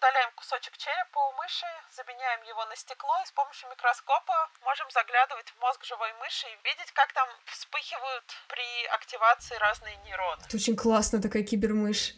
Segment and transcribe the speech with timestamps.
[0.00, 5.50] удаляем кусочек черепа у мыши, заменяем его на стекло и с помощью микроскопа можем заглядывать
[5.50, 10.40] в мозг живой мыши и видеть, как там вспыхивают при активации разные нейроны.
[10.46, 12.14] Это очень классно, такая кибермышь.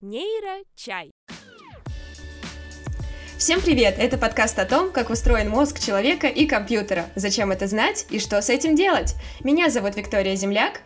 [0.00, 1.12] Нейрочай.
[3.40, 3.94] Всем привет!
[3.96, 8.42] Это подкаст о том, как устроен мозг человека и компьютера, зачем это знать и что
[8.42, 9.14] с этим делать.
[9.42, 10.82] Меня зовут Виктория Земляк.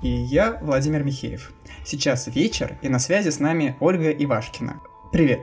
[0.00, 1.52] И я Владимир Михеев.
[1.84, 4.80] Сейчас вечер, и на связи с нами Ольга Ивашкина.
[5.10, 5.40] Привет!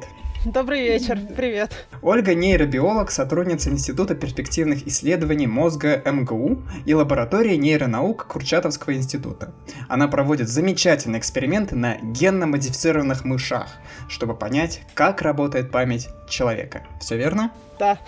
[0.48, 1.74] Добрый вечер, привет.
[2.02, 9.54] Ольга нейробиолог, сотрудница Института перспективных исследований мозга МГУ и лаборатории нейронаук Курчатовского института.
[9.90, 13.68] Она проводит замечательные эксперименты на генно-модифицированных мышах,
[14.08, 16.84] чтобы понять, как работает память человека.
[17.02, 17.52] Все верно?
[17.78, 18.00] Да,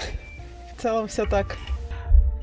[0.77, 1.57] в целом все так.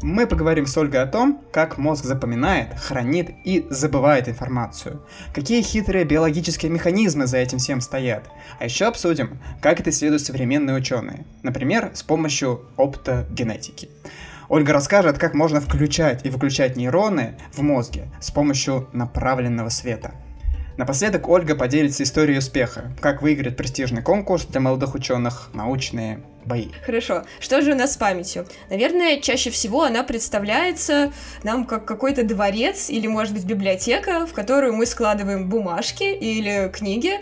[0.03, 5.03] Мы поговорим с Ольгой о том, как мозг запоминает, хранит и забывает информацию,
[5.35, 10.77] какие хитрые биологические механизмы за этим всем стоят, а еще обсудим, как это исследуют современные
[10.77, 13.89] ученые, например, с помощью оптогенетики.
[14.49, 20.13] Ольга расскажет, как можно включать и выключать нейроны в мозге с помощью направленного света–
[20.77, 26.69] Напоследок Ольга поделится историей успеха, как выиграть престижный конкурс для молодых ученых «Научные бои».
[26.85, 27.25] Хорошо.
[27.41, 28.47] Что же у нас с памятью?
[28.71, 34.75] Наверное, чаще всего она представляется нам как какой-то дворец или, может быть, библиотека, в которую
[34.75, 37.21] мы складываем бумажки или книги,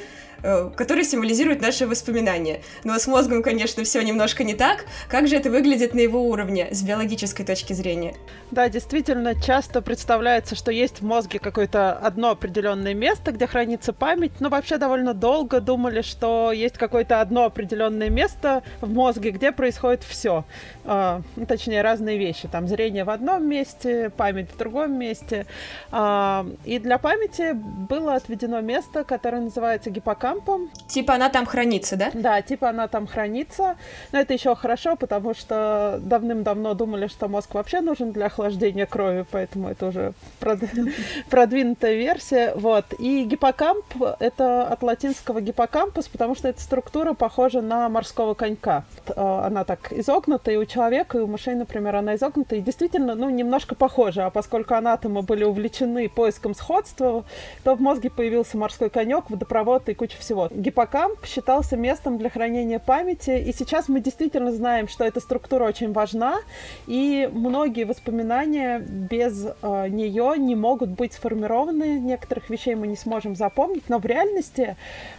[0.76, 2.60] который символизирует наши воспоминания.
[2.84, 4.84] Но с мозгом, конечно, все немножко не так.
[5.08, 8.14] Как же это выглядит на его уровне с биологической точки зрения?
[8.50, 14.32] Да, действительно, часто представляется, что есть в мозге какое-то одно определенное место, где хранится память,
[14.40, 20.02] но вообще довольно долго думали, что есть какое-то одно определенное место в мозге, где происходит
[20.02, 20.44] все.
[20.84, 22.48] А, ну, точнее, разные вещи.
[22.48, 25.46] Там зрение в одном месте, память в другом месте.
[25.90, 30.70] А, и для памяти было отведено место, которое называется гиппокамп, лампам.
[30.88, 32.10] Типа она там хранится, да?
[32.12, 33.76] Да, типа она там хранится.
[34.12, 39.24] Но это еще хорошо, потому что давным-давно думали, что мозг вообще нужен для охлаждения крови,
[39.30, 40.12] поэтому это уже
[41.30, 42.54] продвинутая версия.
[42.54, 42.86] Вот.
[42.98, 43.84] И гиппокамп—
[44.20, 48.84] это от латинского гиппокампус, потому что эта структура похожа на морского конька.
[49.08, 53.14] Э, она так изогнута, и у человека, и у мышей, например, она изогнута, и действительно,
[53.14, 54.26] ну, немножко похожа.
[54.26, 57.24] А поскольку анатомы были увлечены поиском сходства,
[57.62, 60.48] то в мозге появился морской конек, водопровод и куча всего.
[60.50, 65.92] Гиппокамп считался местом для хранения памяти, и сейчас мы действительно знаем, что эта структура очень
[65.92, 66.38] важна,
[66.86, 73.36] и многие воспоминания без э, нее не могут быть сформированы, некоторых вещей мы не сможем
[73.36, 74.76] запомнить, но в реальности,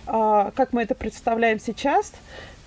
[0.08, 2.12] э, как мы это представляем сейчас,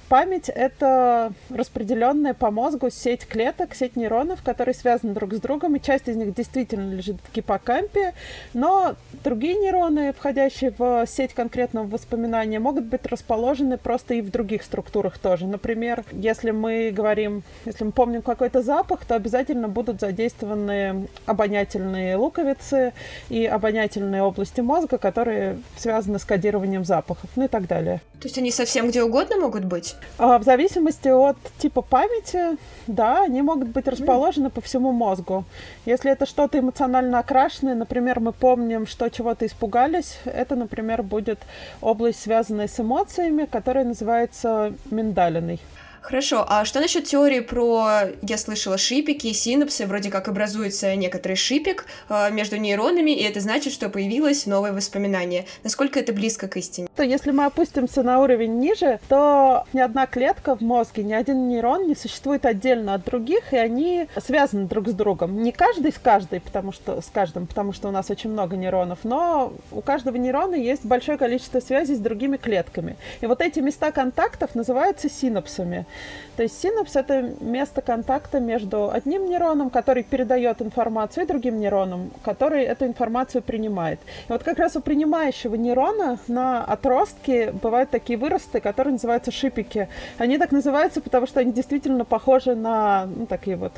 [0.09, 5.83] Память— это распределенная по мозгу сеть клеток, сеть нейронов, которые связаны друг с другом, и
[5.83, 8.15] часть из них действительно лежит в гиппокампе,
[8.55, 14.63] но другие нейроны, входящие в сеть конкретного воспоминания, могут быть расположены просто и в других
[14.63, 15.47] структурах тоже.
[15.47, 22.95] Например, если мы говорим, если мы помним какой-то запах, то обязательно будут задействованы обонятельные луковицы
[23.29, 28.01] и обонятельные области мозга, которые связаны с кодированием запахов, ну и так далее.
[28.21, 29.98] То есть они совсем где угодно могут быть?
[30.19, 35.45] А, в зависимости от типа памяти, да, они могут быть расположены по всему мозгу.
[35.87, 41.39] Если это что-то эмоционально окрашенное, например, мы помним, что чего-то испугались, это, например, будет
[41.81, 45.61] область, связанная с эмоциями, которая называется миндалиной.
[46.03, 51.87] Хорошо, а что насчет теории про, я слышала, шипики, синапсы, вроде как образуется некоторый шипик
[52.09, 55.47] э, между нейронами, и это значит, что появилось новое воспоминание.
[55.65, 56.89] Насколько это близко к истине?
[56.97, 61.49] То если мы опустимся на уровень ниже, то ни одна клетка в мозге, ни один
[61.49, 65.43] нейрон не существует отдельно от других, и они связаны друг с другом.
[65.43, 69.01] Не каждый с каждой, потому что с каждым, потому что у нас очень много нейронов,
[69.03, 72.97] но у каждого нейрона есть большое количество связей с другими клетками.
[73.21, 75.87] И вот эти места контактов называются синапсами.
[76.37, 82.13] То есть синапс— это место контакта между одним нейроном, который передает информацию, и другим нейроном,
[82.23, 83.99] который эту информацию принимает.
[84.29, 89.89] И вот как раз у принимающего нейрона на отростке бывают такие выросты, которые называются шипики.
[90.17, 93.73] Они так называются, потому что они действительно похожи на ну, такие вот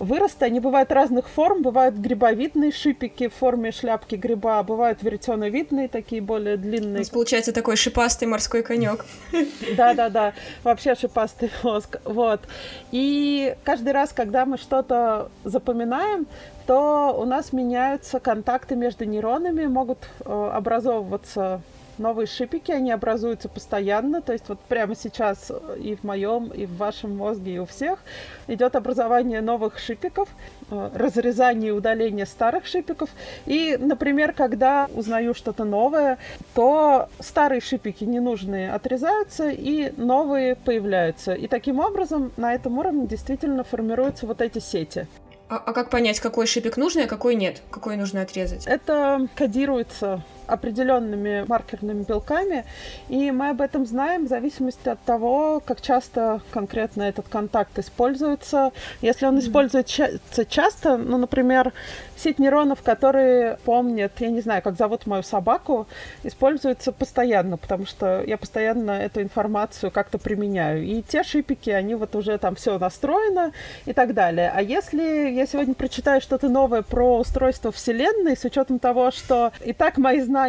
[0.00, 1.60] Выросты, они бывают разных форм.
[1.60, 6.96] Бывают грибовидные шипики в форме шляпки гриба, бывают веретеновидные, такие более длинные.
[6.96, 9.04] У нас получается такой шипастый морской конек.
[9.76, 10.32] Да-да-да,
[10.64, 11.98] вообще шипастый мозг.
[12.04, 12.40] Вот.
[12.92, 16.26] И каждый раз, когда мы что-то запоминаем,
[16.66, 21.60] то у нас меняются контакты между нейронами, могут э, образовываться
[22.00, 26.76] новые шипики, они образуются постоянно, то есть вот прямо сейчас и в моем, и в
[26.76, 28.00] вашем мозге, и у всех
[28.48, 30.28] идет образование новых шипиков,
[30.70, 33.10] э, разрезание и удаление старых шипиков.
[33.46, 36.18] И, например, когда узнаю что-то новое,
[36.54, 41.34] то старые шипики ненужные отрезаются, и новые появляются.
[41.34, 45.06] И таким образом на этом уровне действительно формируются вот эти сети.
[45.50, 47.60] А, а как понять, какой шипик нужный, а какой нет?
[47.70, 48.66] Какой нужно отрезать?
[48.66, 52.64] Это кодируется определенными маркерными белками,
[53.08, 58.72] и мы об этом знаем в зависимости от того, как часто конкретно этот контакт используется.
[59.02, 60.18] Если он используется
[60.48, 61.72] часто, ну, например,
[62.16, 65.86] сеть нейронов, которые помнят, я не знаю, как зовут мою собаку,
[66.22, 70.84] используется постоянно, потому что я постоянно эту информацию как-то применяю.
[70.84, 73.52] И те шипики, они вот уже там все настроено
[73.86, 74.52] и так далее.
[74.54, 79.72] А если я сегодня прочитаю что-то новое про устройство Вселенной, с учетом того, что и
[79.72, 80.39] так мои знания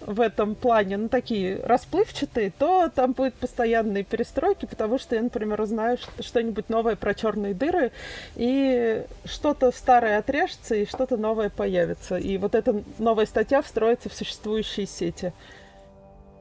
[0.00, 5.60] в этом плане, ну, такие расплывчатые, то там будут постоянные перестройки, потому что я, например,
[5.60, 7.90] узнаю что-нибудь новое про черные дыры,
[8.36, 12.16] и что-то старое отрежется, и что-то новое появится.
[12.16, 15.32] И вот эта новая статья встроится в существующие сети.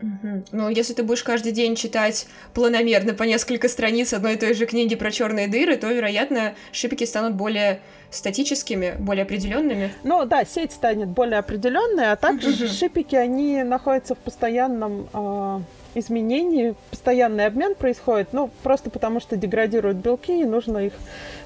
[0.01, 0.43] Угу.
[0.51, 4.65] Ну, если ты будешь каждый день читать планомерно по несколько страниц одной и той же
[4.65, 7.79] книги про черные дыры, то, вероятно, шипики станут более
[8.11, 9.91] статическими, более определенными.
[10.03, 12.71] Ну да, сеть станет более определенной, а также угу.
[12.71, 15.59] шипики, они находятся в постоянном э,
[15.95, 20.93] изменении, постоянный обмен происходит, ну, просто потому что деградируют белки, и нужно их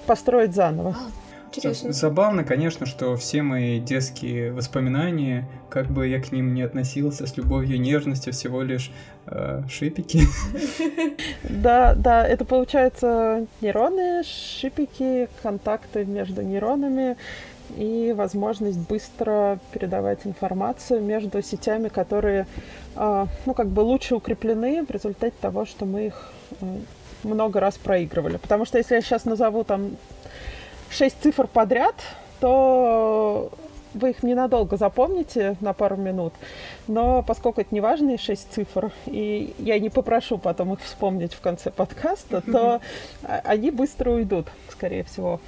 [0.05, 0.95] построить заново.
[0.99, 1.09] А,
[1.53, 1.91] Интересно.
[1.91, 7.35] Забавно, конечно, что все мои детские воспоминания, как бы я к ним не относился, с
[7.35, 8.91] любовью и нежностью, всего лишь
[9.27, 10.21] э, шипики.
[11.43, 17.17] Да, да, это получается нейроны, шипики, контакты между нейронами
[17.77, 22.47] и возможность быстро передавать информацию между сетями, которые,
[22.95, 26.31] э, ну, как бы лучше укреплены в результате того, что мы их
[26.61, 26.65] э,
[27.23, 28.37] много раз проигрывали.
[28.37, 29.91] Потому что если я сейчас назову там
[30.91, 31.95] шесть цифр подряд,
[32.39, 33.51] то
[33.93, 36.33] вы их ненадолго запомните, на пару минут.
[36.87, 41.41] Но поскольку это не важные шесть цифр, и я не попрошу потом их вспомнить в
[41.41, 42.81] конце подкаста, то
[43.43, 45.39] они быстро уйдут, скорее всего.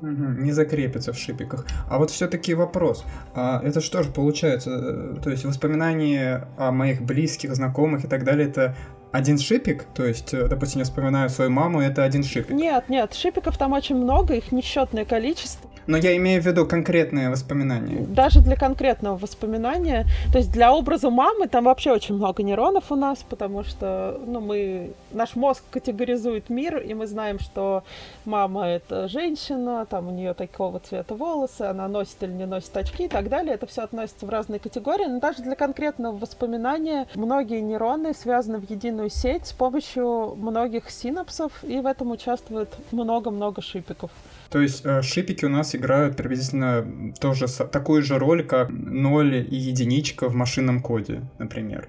[0.00, 1.66] не закрепятся в шипиках.
[1.88, 3.04] А вот все-таки вопрос.
[3.34, 4.70] А это что же получается?
[4.70, 8.74] Э, то есть воспоминания о моих близких, знакомых и так далее, это
[9.12, 12.50] один шипик, то есть, э, допустим, я вспоминаю свою маму, это один шипик.
[12.50, 15.69] Нет, нет, шипиков там очень много, их несчетное количество.
[15.90, 18.06] Но я имею в виду конкретные воспоминания.
[18.06, 20.06] Даже для конкретного воспоминания.
[20.30, 24.40] То есть для образа мамы там вообще очень много нейронов у нас, потому что ну,
[24.40, 27.82] мы, наш мозг категоризует мир, и мы знаем, что
[28.24, 33.06] мама— это женщина, там у нее такого цвета волосы, она носит или не носит очки
[33.06, 33.54] и так далее.
[33.54, 35.06] Это все относится в разные категории.
[35.06, 41.64] Но даже для конкретного воспоминания многие нейроны связаны в единую сеть с помощью многих синапсов,
[41.64, 44.12] и в этом участвует много-много шипиков.
[44.50, 49.54] То есть э, шипики у нас играют приблизительно тоже такую же роль, как ноль и
[49.54, 51.88] единичка в машинном коде, например.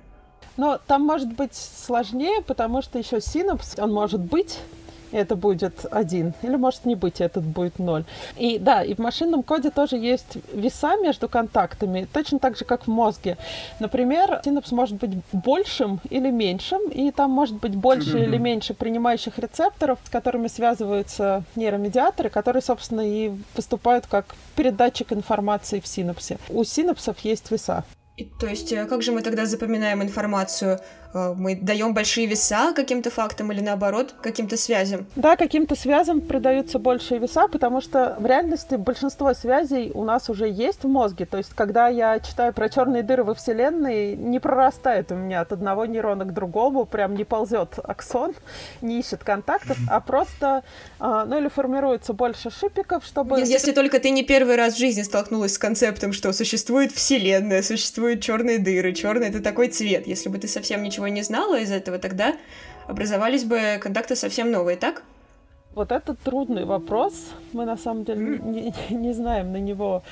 [0.58, 4.60] Но там может быть сложнее, потому что еще синапс, он может быть
[5.12, 8.06] это будет один, или может не быть, этот будет ноль.
[8.38, 12.88] И да, и в машинном коде тоже есть веса между контактами, точно так же, как
[12.88, 13.38] в мозге.
[13.80, 18.24] Например, синапс может быть большим или меньшим, и там может быть больше mm-hmm.
[18.24, 25.80] или меньше принимающих рецепторов, с которыми связываются нейромедиаторы, которые, собственно, и выступают как передатчик информации
[25.80, 26.38] в синапсе.
[26.50, 27.84] У синапсов есть веса.
[28.18, 30.80] И, то есть, э, как же мы тогда запоминаем информацию?
[31.14, 35.06] Э, мы даем большие веса каким-то фактам или наоборот каким-то связям?
[35.16, 40.50] Да, каким-то связям придаются большие веса, потому что в реальности большинство связей у нас уже
[40.50, 41.26] есть в мозге.
[41.26, 45.52] То есть, когда я читаю про черные дыры во Вселенной, не прорастает у меня от
[45.52, 48.34] одного нейрона к другому, прям не ползет аксон,
[48.82, 50.64] не ищет контактов, а просто,
[51.00, 53.40] а, ну или формируется больше шипиков, чтобы...
[53.40, 57.62] Если, если только ты не первый раз в жизни столкнулась с концептом, что существует Вселенная,
[57.62, 60.08] существуют черные дыры, черный это такой цвет.
[60.08, 62.36] Если бы ты совсем ничего ничего не знала из этого, тогда
[62.88, 65.04] образовались бы контакты совсем новые, так?
[65.74, 67.14] Вот это трудный вопрос.
[67.54, 70.04] Мы на самом деле не, не знаем на него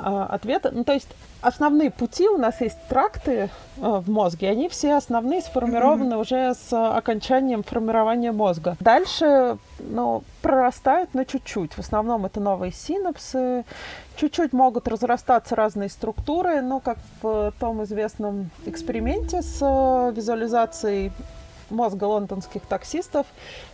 [0.00, 0.70] ответа.
[0.72, 1.08] Ну, то есть
[1.40, 6.20] основные пути у нас есть тракты а, в мозге, они все основные сформированы mm-hmm.
[6.20, 8.76] уже с окончанием формирования мозга.
[8.80, 11.72] Дальше, ну, прорастают, но чуть-чуть.
[11.72, 13.64] В основном это новые синапсы.
[14.16, 19.60] Чуть-чуть могут разрастаться разные структуры, ну, как в том известном эксперименте с
[20.14, 21.12] визуализацией
[21.70, 23.26] мозга лондонских таксистов,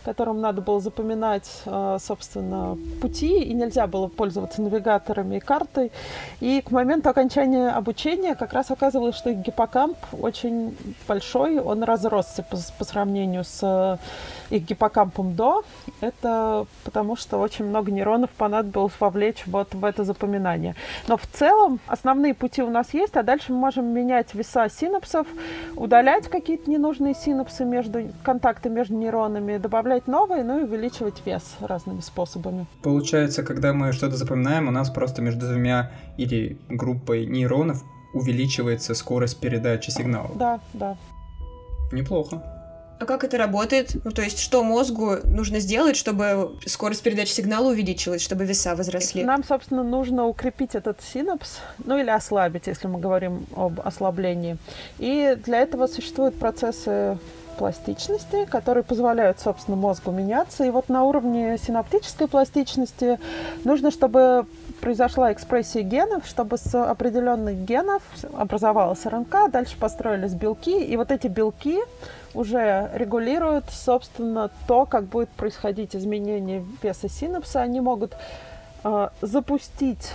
[0.03, 5.91] которым надо было запоминать, э, собственно, пути, и нельзя было пользоваться навигаторами и картой.
[6.39, 10.75] И к моменту окончания обучения как раз оказывалось, что их гиппокамп очень
[11.07, 15.63] большой, он разросся по, по сравнению с э, их гиппокампом до.
[16.01, 20.75] Это потому, что очень много нейронов понадобилось вовлечь вот в это запоминание.
[21.07, 25.27] Но в целом основные пути у нас есть, а дальше мы можем менять веса синапсов,
[25.75, 27.86] удалять какие-то ненужные синапсы между
[28.23, 32.65] контакты между нейронами, добавлять новые, ну и увеличивать вес разными способами.
[32.83, 39.39] Получается, когда мы что-то запоминаем, у нас просто между двумя или группой нейронов увеличивается скорость
[39.39, 40.31] передачи сигнала.
[40.35, 40.97] Да, да.
[41.91, 42.41] Неплохо.
[42.99, 43.95] А как это работает?
[44.03, 49.23] Ну, то есть, что мозгу нужно сделать, чтобы скорость передачи сигнала увеличилась, чтобы веса возросли?
[49.23, 54.57] Нам, собственно, нужно укрепить этот синапс, ну или ослабить, если мы говорим об ослаблении.
[54.97, 57.19] И для этого существуют процессы
[57.57, 60.63] пластичности, которые позволяют, собственно, мозгу меняться.
[60.63, 63.19] И вот на уровне синаптической пластичности
[63.63, 64.45] нужно, чтобы
[64.79, 68.03] произошла экспрессия генов, чтобы с определенных генов
[68.37, 71.79] образовалась РНК, дальше построились белки, и вот эти белки
[72.33, 77.61] уже регулируют, собственно, то, как будет происходить изменение веса синапса.
[77.61, 78.13] Они могут
[78.83, 80.11] э, запустить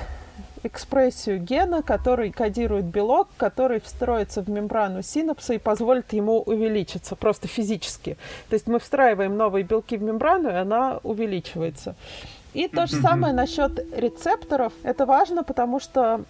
[0.65, 7.49] экспрессию гена, который кодирует белок, который встроится в мембрану синапса и позволит ему увеличиться просто
[7.49, 8.17] физически.
[8.49, 11.95] То есть мы встраиваем новые белки в мембрану, и она увеличивается.
[12.55, 14.73] И то же самое насчет рецепторов.
[14.83, 16.25] Это важно, потому что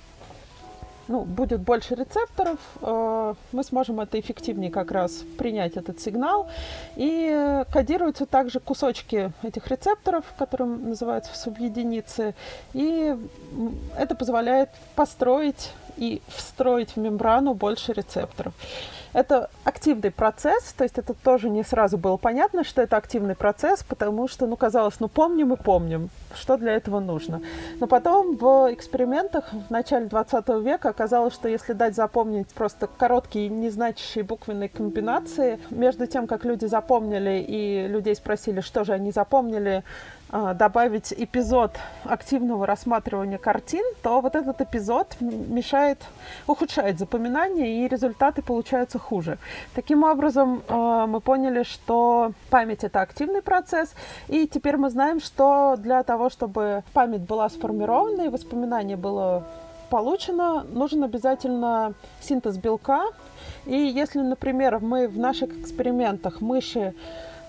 [1.08, 6.48] ну, будет больше рецепторов, э, мы сможем это эффективнее как раз принять этот сигнал.
[6.96, 12.34] И кодируются также кусочки этих рецепторов, которые называются субъединицы.
[12.72, 13.16] И
[13.96, 18.54] это позволяет построить и встроить в мембрану больше рецепторов.
[19.12, 23.82] Это активный процесс, то есть это тоже не сразу было понятно, что это активный процесс,
[23.82, 27.42] потому что, ну, казалось, ну, помним и помним, что для этого нужно.
[27.78, 33.48] Но потом в экспериментах в начале 20 века оказалось, что если дать запомнить просто короткие,
[33.48, 39.84] незначащие буквенные комбинации, между тем, как люди запомнили и людей спросили, что же они запомнили,
[40.32, 41.72] добавить эпизод
[42.04, 45.98] активного рассматривания картин, то вот этот эпизод мешает,
[46.46, 49.36] ухудшает запоминание, и результаты получаются хуже.
[49.74, 53.94] Таким образом, а, мы поняли, что память— это активный процесс,
[54.28, 59.44] и теперь мы знаем, что для того, чтобы память была сформирована и воспоминание было
[59.90, 63.04] получено, нужен обязательно синтез белка.
[63.66, 66.94] И если, например, мы в наших экспериментах мыши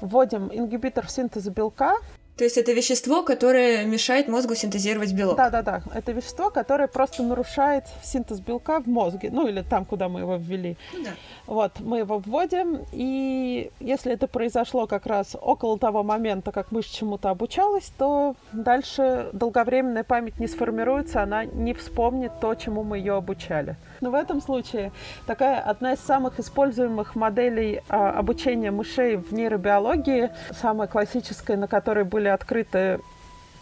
[0.01, 1.95] вводим ингибитор синтеза белка,
[2.37, 5.37] то есть это вещество, которое мешает мозгу синтезировать белок?
[5.37, 5.83] Да-да-да.
[5.93, 9.29] Это вещество, которое просто нарушает синтез белка в мозге.
[9.31, 10.75] Ну, или там, куда мы его ввели.
[10.93, 11.11] Ну да.
[11.45, 16.85] Вот, мы его вводим, и если это произошло как раз около того момента, как мышь
[16.85, 23.13] чему-то обучалась, то дальше долговременная память не сформируется, она не вспомнит то, чему мы ее
[23.13, 23.75] обучали.
[24.03, 24.91] Но в этом случае
[25.25, 32.03] такая одна из самых используемых моделей а, обучения мышей в нейробиологии, самая классическая, на которой
[32.03, 32.99] были открыты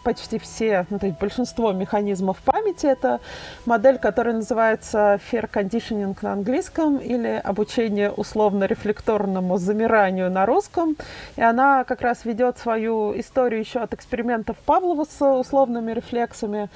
[0.04, 2.88] почти все, ну, то есть большинство механизмов памяти.
[2.88, 3.20] Это
[3.68, 10.98] модель, которая называется Fair Conditioning на английском или обучение условно-рефлекторному замиранию на русском.
[11.36, 16.68] И она как раз ведет свою историю еще от экспериментов Павлова с условными рефлексами.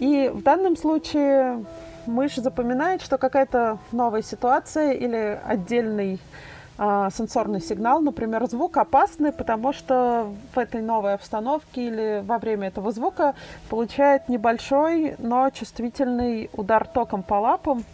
[0.00, 1.64] И в данном случае
[2.06, 6.20] мышь запоминает, что какая-то новая ситуация или отдельный
[6.78, 12.68] а, сенсорный сигнал, например, звук опасный, потому что в этой новой обстановке или во время
[12.68, 13.34] этого звука
[13.70, 17.84] получает небольшой, но чувствительный удар током по лапам.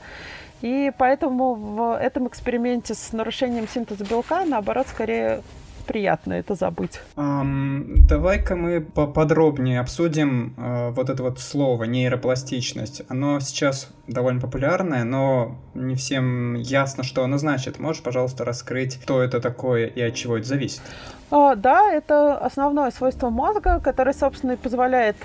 [0.62, 5.42] И поэтому в этом эксперименте с нарушением синтеза белка, наоборот, скорее
[5.82, 7.00] приятно это забыть.
[7.16, 13.02] Um, давай-ка мы поподробнее обсудим uh, вот это вот слово нейропластичность.
[13.08, 17.78] Оно сейчас довольно популярное, но не всем ясно, что оно значит.
[17.78, 20.82] Можешь, пожалуйста, раскрыть, что это такое и от чего это зависит?
[21.30, 25.16] Uh, да, это основное свойство мозга, которое, собственно, и позволяет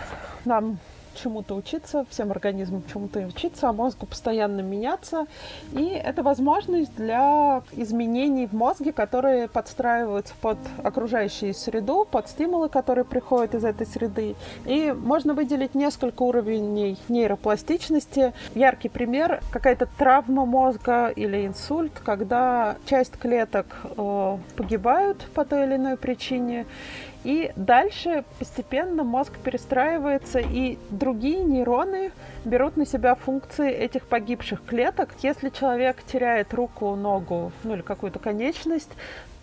[0.45, 0.79] нам
[1.17, 5.25] чему-то учиться, всем организмам чему-то учиться, а мозгу постоянно меняться.
[5.73, 13.05] И это возможность для изменений в мозге, которые подстраиваются под окружающую среду, под стимулы, которые
[13.05, 14.35] приходят из этой среды.
[14.65, 18.33] И можно выделить несколько уровней нейропластичности.
[18.55, 25.75] Яркий пример— какая-то травма мозга или инсульт, когда часть клеток э, погибают по той или
[25.75, 26.65] иной причине,
[27.23, 32.11] И дальше постепенно мозг перестраивается, и другие нейроны
[32.45, 35.09] берут на себя функции этих погибших клеток.
[35.21, 38.91] Если человек теряет руку, ногу, ну или какую-то конечность,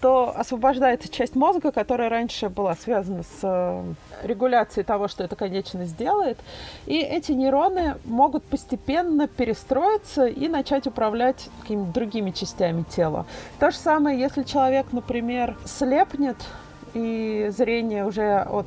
[0.05, 3.83] то освобождается часть мозга, которая раньше была связана с э,
[4.23, 6.39] регуляцией того, что эта конечность делает.
[6.85, 13.25] И эти нейроны могут постепенно перестроиться и начать управлять какими-то другими частями тела.
[13.59, 16.37] То же самое, если человек, например, слепнет,
[16.95, 18.67] и зрение уже от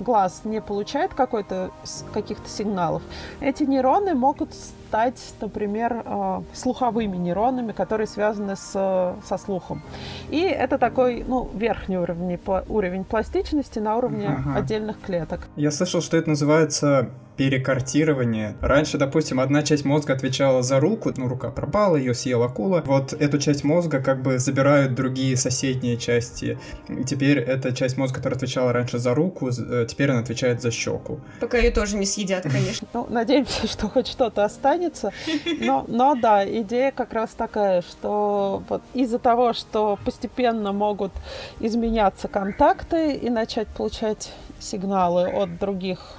[0.00, 1.70] глаз не получает какой-то
[2.12, 3.02] каких-то сигналов,
[3.40, 9.82] эти нейроны могут стать, например, э, слуховыми нейронами, которые связаны с, со слухом.
[10.30, 14.58] И это такой, ну, верхний уровень, уровень пластичности на уровне ага.
[14.58, 15.48] отдельных клеток.
[15.56, 18.54] Я слышал, что это называется перекартирование.
[18.60, 22.82] Раньше, допустим, одна часть мозга отвечала за руку, ну, рука пропала, ее съела акула.
[22.86, 26.58] Вот эту часть мозга как бы забирают другие соседние части.
[27.06, 31.20] Теперь эта часть мозга, которая отвечала раньше за руку, э, теперь она отвечает за щеку.
[31.40, 32.86] Пока ее тоже не съедят, конечно.
[32.92, 35.12] Ну, надеемся, что хоть что-то останется.
[35.60, 41.12] Но, но да, идея как раз такая, что вот из-за того, что постепенно могут
[41.60, 46.16] изменяться контакты и начать получать сигналы от других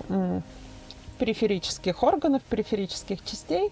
[1.16, 3.72] периферических органов, периферических частей,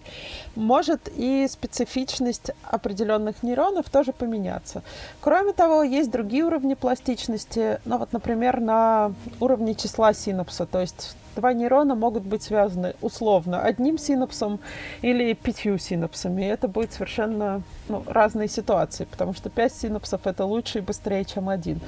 [0.54, 4.82] может и специфичность определенных нейронов тоже поменяться.
[5.20, 11.16] Кроме того, есть другие уровни пластичности, ну вот, например, на уровне числа синапса, то есть
[11.34, 14.60] два нейрона могут быть связаны условно одним синапсом
[15.02, 16.42] или пятью синапсами.
[16.42, 21.24] И это будет совершенно ну, разные ситуации, потому что пять синапсов это лучше и быстрее,
[21.24, 21.80] чем один.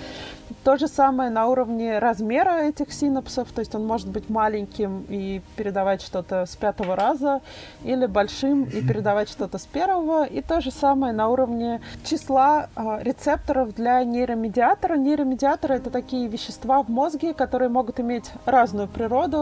[0.64, 5.40] То же самое на уровне размера этих синапсов, то есть он может быть маленьким и
[5.56, 7.40] передавать что-то с пятого раза,
[7.84, 10.24] или большим и передавать что-то с первого.
[10.24, 14.96] И то же самое на уровне числа э, рецепторов для нейромедиатора.
[14.96, 19.35] Нейромедиаторы это такие вещества в мозге, которые могут иметь разную природу.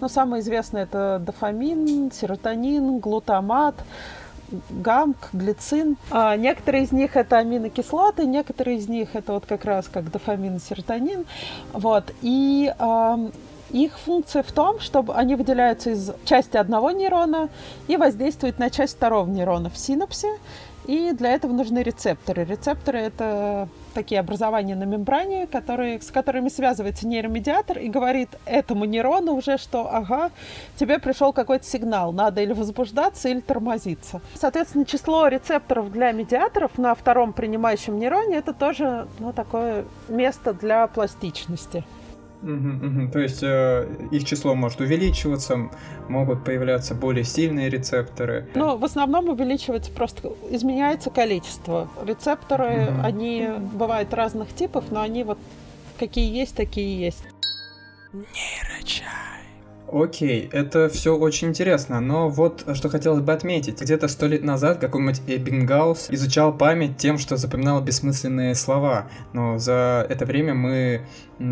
[0.00, 3.74] Но самое известное это дофамин, серотонин, глутамат
[4.70, 5.96] гамк, глицин.
[6.10, 10.60] А некоторые из них это аминокислоты, некоторые из них это вот как раз как дофамин,
[10.60, 11.24] серотонин.
[11.72, 12.12] Вот.
[12.22, 13.18] И а,
[13.70, 17.48] их функция в том, чтобы они выделяются из части одного нейрона
[17.88, 20.28] и воздействуют на часть второго нейрона в синапсе.
[20.86, 22.44] И для этого нужны рецепторы.
[22.44, 29.32] Рецепторы— это такие образования на мембране, которые, с которыми связывается нейромедиатор и говорит этому нейрону
[29.32, 30.30] уже, что ага,
[30.76, 34.20] тебе пришел какой-то сигнал, надо или возбуждаться, или тормозиться.
[34.34, 40.86] Соответственно, число рецепторов для медиаторов на втором принимающем нейроне это тоже ну, такое место для
[40.88, 41.84] пластичности.
[42.44, 43.10] Угу, угу.
[43.10, 45.70] То есть э, их число может увеличиваться,
[46.08, 48.46] могут появляться более сильные рецепторы.
[48.54, 51.88] Ну, в основном увеличивается просто изменяется количество.
[52.04, 53.00] Рецепторы, угу.
[53.02, 55.38] они бывают разных типов, но они вот
[55.98, 57.24] какие есть, такие есть.
[58.12, 59.33] Нейрочай.
[59.94, 63.80] Окей, это все очень интересно, но вот что хотелось бы отметить.
[63.80, 70.04] Где-то сто лет назад какой-нибудь Эббингаус изучал память тем, что запоминал бессмысленные слова, но за
[70.08, 71.06] это время мы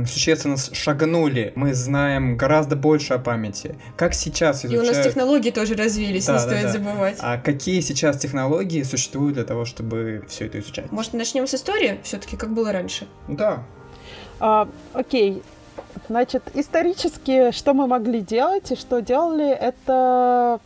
[0.07, 3.77] существенно шагнули, мы знаем гораздо больше о памяти.
[3.97, 4.87] Как сейчас изучают...
[4.87, 6.73] И у нас технологии тоже развились, да, не да, стоит да.
[6.73, 7.17] забывать.
[7.21, 10.91] А какие сейчас технологии существуют для того, чтобы все это изучать?
[10.91, 13.07] Может, начнем с истории, все-таки, как было раньше?
[13.29, 13.63] Да.
[14.41, 15.43] А, окей,
[16.09, 20.61] Значит, исторически, что мы могли делать и что делали, это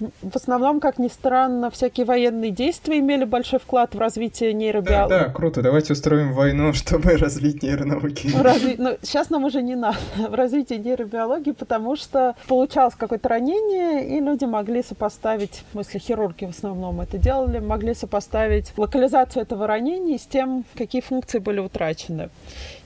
[0.00, 5.08] в основном, как ни странно, всякие военные действия имели большой вклад в развитие нейробиологии.
[5.10, 5.62] Да, да, круто.
[5.62, 8.30] Давайте устроим войну, чтобы развить нейронауки.
[8.36, 8.76] Разви...
[8.78, 14.20] Ну, сейчас нам уже не надо в развитии нейробиологии, потому что получалось какое-то ранение, и
[14.20, 20.18] люди могли сопоставить, в смысле хирурги в основном это делали, могли сопоставить локализацию этого ранения
[20.18, 22.30] с тем, какие функции были утрачены.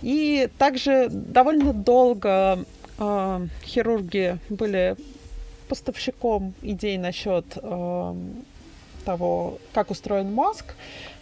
[0.03, 2.59] И также довольно долго
[2.99, 4.97] э, хирурги были
[5.69, 8.15] поставщиком идей насчет э,
[9.05, 10.75] того, как устроен мозг,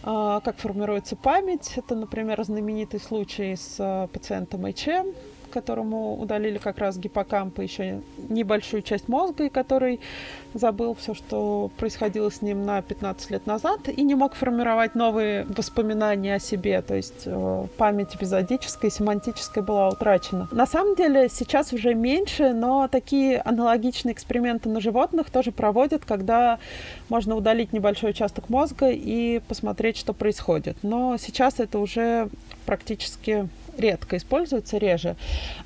[0.03, 1.73] э, как формируется память.
[1.77, 5.15] Это, например, знаменитый случай с э, пациентом HM,
[5.53, 10.01] которому удалили как раз гиппокамп и еще небольшую часть мозга, и который
[10.55, 15.45] забыл все, что происходило с ним на 15 лет назад, и не мог формировать новые
[15.45, 16.83] воспоминания о себе.
[16.83, 20.49] То есть э, память эпизодическая и семантическая была утрачена.
[20.51, 26.59] На самом деле сейчас уже меньше, но такие аналогичные эксперименты на животных тоже проводят, когда
[27.09, 30.77] можно удалить небольшой участок мозга и посмотреть, что происходит.
[30.83, 32.29] Но сейчас это уже
[32.67, 35.17] практически редко используются, реже,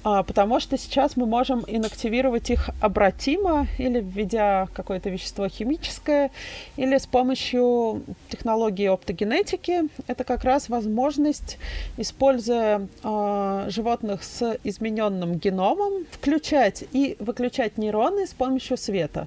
[0.04, 6.30] а, потому что сейчас мы можем инактивировать их обратимо или введя какое-то вещество химическое,
[6.76, 9.88] или с помощью технологии оптогенетики.
[10.06, 11.58] Это как раз возможность,
[11.96, 19.26] используя э, животных с измененным геномом, включать и выключать нейроны с помощью света.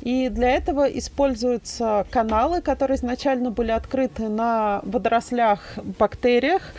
[0.00, 6.74] И для этого используются каналы, которые изначально были открыты на водорослях, бактериях,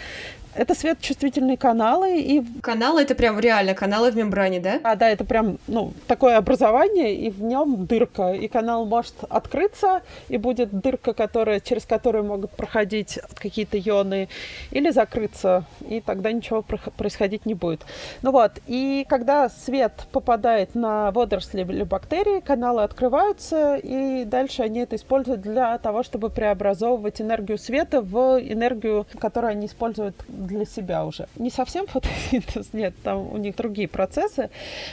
[0.55, 2.43] это светочувствительные каналы и...
[2.61, 4.79] Каналы это прям реально каналы в мембране, да?
[4.83, 8.33] А, да, это прям, ну, такое образование, и в нем дырка.
[8.33, 14.29] И канал может открыться, и будет дырка, которая, через которую могут проходить какие-то ионы,
[14.71, 17.81] или закрыться, и тогда ничего происходить не будет.
[18.21, 24.79] Ну вот, и когда свет попадает на водоросли или бактерии, каналы открываются, и дальше они
[24.79, 31.05] это используют для того, чтобы преобразовывать энергию света в энергию, которую они используют для себя
[31.05, 31.27] уже.
[31.35, 34.49] Не совсем фотосинтез, нет, там у них другие процессы.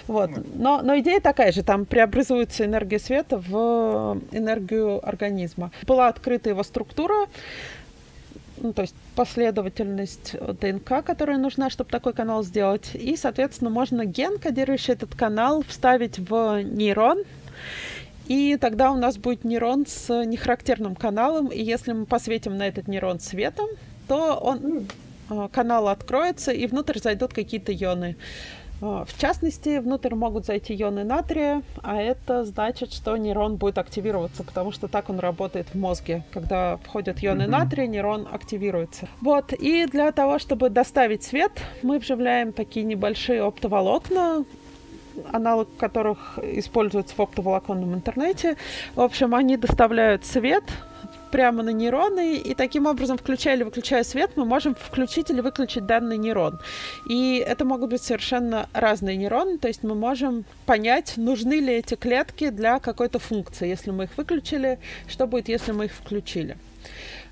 [0.07, 0.31] Вот.
[0.55, 5.71] Но, но идея такая же, там преобразуется энергия света в энергию организма.
[5.87, 7.27] Была открыта его структура,
[8.63, 12.91] ну, то есть последовательность ДНК, которая нужна, чтобы такой канал сделать.
[12.95, 17.25] И, соответственно, можно ген, кодирующий этот канал, вставить в нейрон,
[18.27, 22.87] и тогда у нас будет нейрон с нехарактерным каналом, и если мы посветим на этот
[22.87, 23.67] нейрон светом,
[24.07, 25.10] то он а,
[25.53, 28.17] канал откроется, и внутрь зайдут какие-то ионы.
[28.83, 34.43] А, в частности, внутрь могут зайти ионы натрия, а это значит, что нейрон будет активироваться,
[34.43, 36.25] потому что так он работает в мозге.
[36.33, 37.47] Когда входят ионы mm-hmm.
[37.47, 39.09] натрия, нейрон активируется.
[39.21, 44.45] Вот, и для того, чтобы доставить свет, мы вживляем такие небольшие оптоволокна,
[45.31, 48.57] аналог которых используется в оптоволоконном интернете.
[48.95, 50.65] В общем, они доставляют свет
[51.31, 55.87] прямо на нейроны, и таким образом, включая или выключая свет, мы можем включить или выключить
[55.87, 56.59] данный нейрон.
[57.09, 61.95] И это могут быть совершенно разные нейроны, то есть мы можем понять, нужны ли эти
[61.95, 63.69] клетки для какой-то функции.
[63.69, 66.57] Если мы их выключили, что будет, если мы их включили.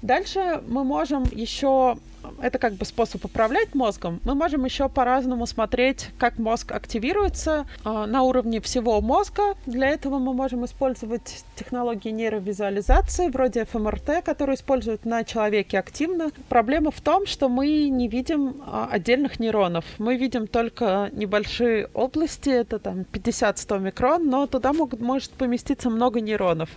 [0.02, 1.96] Дальше мы можем еще
[2.40, 4.20] это как бы способ управлять мозгом.
[4.24, 9.54] Мы можем еще по-разному смотреть, как мозг активируется э, на уровне всего мозга.
[9.66, 16.31] Для этого мы можем использовать технологии нейровизуализации, вроде ФМРТ, которые используют на человеке активно.
[16.48, 19.85] Проблема в том, что мы не видим э, отдельных нейронов.
[19.98, 26.20] Мы видим только небольшие области, это там 50-100 микрон, но туда могут, может поместиться много
[26.20, 26.70] нейронов.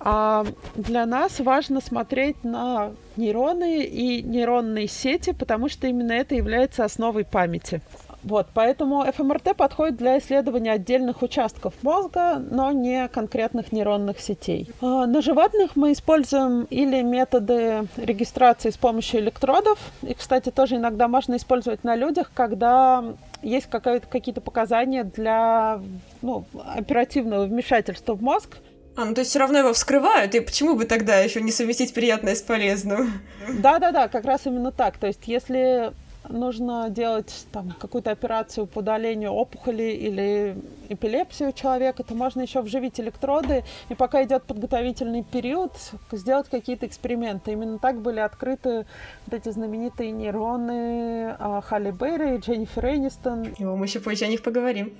[0.00, 6.84] А для нас важно смотреть на нейроны и нейронные сети, потому что именно это является
[6.84, 7.82] основой памяти.
[8.24, 14.68] Вот, поэтому ФМРТ подходит для исследования отдельных участков мозга, но не конкретных нейронных сетей.
[14.80, 21.06] А, на животных мы используем или методы регистрации с помощью электродов, и, кстати, тоже иногда
[21.06, 23.04] можно использовать на людях, когда
[23.42, 25.80] есть какие-то показания для
[26.20, 28.58] ну, оперативного вмешательства в мозг,
[28.98, 31.94] а, ну то есть все равно его вскрывают, и почему бы тогда еще не совместить
[31.94, 33.12] приятное с полезным?
[33.48, 34.98] Да-да-да, как раз именно так.
[34.98, 35.92] То есть если
[36.28, 40.56] нужно делать там какую-то операцию по удалению опухоли или
[40.88, 45.72] эпилепсии у человека, то можно еще вживить электроды, и пока идет подготовительный период,
[46.12, 47.52] сделать какие-то эксперименты.
[47.52, 48.86] Именно так были открыты
[49.26, 53.44] вот эти знаменитые нейроны а, Халли Берри и Дженнифер Энистон.
[53.58, 54.92] И мы еще позже о них поговорим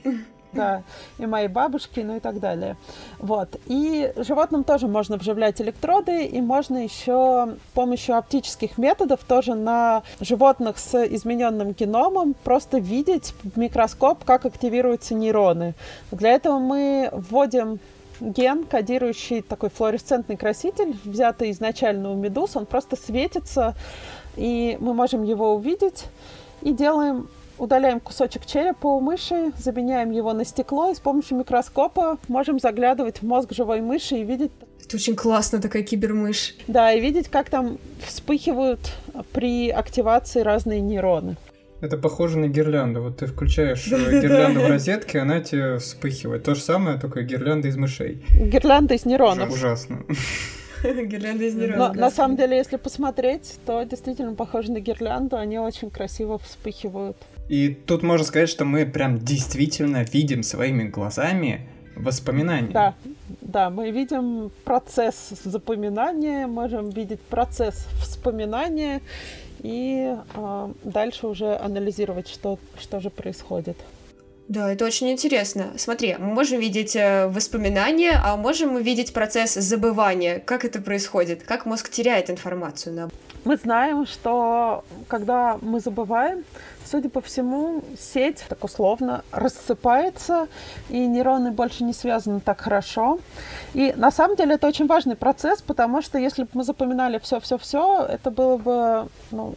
[0.53, 0.83] да,
[1.19, 2.77] и моей бабушки, ну и так далее.
[3.19, 3.57] Вот.
[3.67, 10.03] И животным тоже можно вживлять электроды, и можно еще с помощью оптических методов тоже на
[10.21, 15.75] животных с измененным геномом просто видеть в микроскоп, как активируются нейроны.
[16.11, 17.81] Для этого мы вводим
[18.21, 23.75] ген, кодирующий такой флуоресцентный краситель, взятый изначально у медуз, он просто светится,
[24.37, 26.05] и мы можем его увидеть,
[26.63, 32.19] и делаем удаляем кусочек черепа у мыши, заменяем его на стекло и с помощью микроскопа
[32.29, 34.53] можем заглядывать в мозг живой мыши и видеть...
[34.85, 36.55] Это очень классно, такая кибермышь.
[36.67, 38.79] Да, и видеть, как там вспыхивают
[39.33, 41.37] при активации разные нейроны.
[41.81, 43.03] Это похоже на гирлянду.
[43.03, 46.43] Вот ты включаешь э, гирлянду в розетке, она тебе вспыхивает.
[46.43, 48.23] То же самое, только гирлянда из мышей.
[48.33, 49.53] Гирлянда из нейронов.
[49.53, 50.05] Ужасно.
[50.83, 51.95] Гирлянда из нейронов.
[51.95, 55.37] Но на самом деле, если посмотреть, то действительно похоже на гирлянду.
[55.37, 57.17] Они очень красиво вспыхивают.
[57.49, 62.73] И тут можно сказать, что мы прям действительно видим своими глазами воспоминания.
[62.73, 62.95] Да,
[63.41, 69.01] да, мы видим процесс запоминания, можем видеть процесс вспоминания
[69.63, 73.77] и э, дальше уже анализировать, что, что же происходит.
[74.49, 75.75] Да, это очень интересно.
[75.77, 80.41] Смотри, мы можем видеть э, воспоминания, а можем мы видеть процесс забывания.
[80.41, 81.43] Как это происходит?
[81.43, 82.95] Как мозг теряет информацию?
[82.95, 83.09] На...
[83.45, 86.45] Мы знаем, что когда мы забываем,
[86.91, 90.49] судя по всему, сеть так условно рассыпается,
[90.89, 93.21] и нейроны больше не связаны так хорошо.
[93.75, 98.07] И на самом деле это очень важный процесс, потому что если бы мы запоминали все-все-все,
[98.09, 99.57] это было бы ну,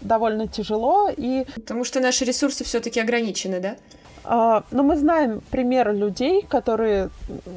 [0.00, 1.10] довольно тяжело.
[1.16, 1.46] И...
[1.56, 3.76] Потому что наши ресурсы все-таки ограничены, да?
[4.24, 7.10] А, но мы знаем примеры людей, которые,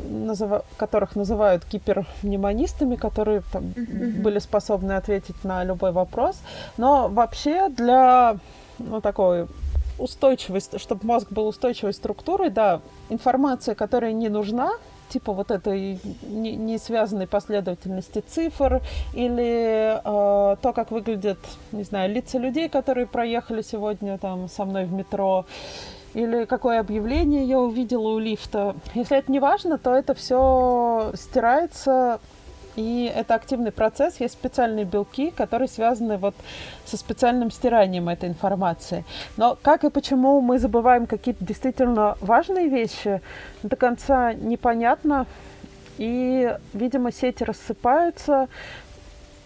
[0.09, 6.41] называ, которых называют гипермнемонистами, которые там, были способны ответить на любой вопрос.
[6.77, 8.37] Но вообще для
[8.79, 9.47] ну, такой
[9.97, 14.71] устойчивость, чтобы мозг был устойчивой структурой, да, информация, которая не нужна,
[15.09, 18.81] типа вот этой не, не связанной последовательности цифр
[19.13, 21.39] или э, то, как выглядят,
[21.71, 25.45] не знаю, лица людей, которые проехали сегодня там со мной в метро,
[26.17, 28.75] или какое объявление я увидела у лифта.
[28.95, 32.19] Если это не важно, то это все стирается
[32.75, 34.19] и это активный процесс.
[34.19, 36.33] Есть специальные белки, которые связаны вот
[36.85, 39.05] со специальным стиранием этой информации.
[39.37, 43.21] Но как и почему мы забываем какие-то действительно важные вещи,
[43.61, 45.27] до конца непонятно.
[45.99, 48.47] И, видимо, сети рассыпаются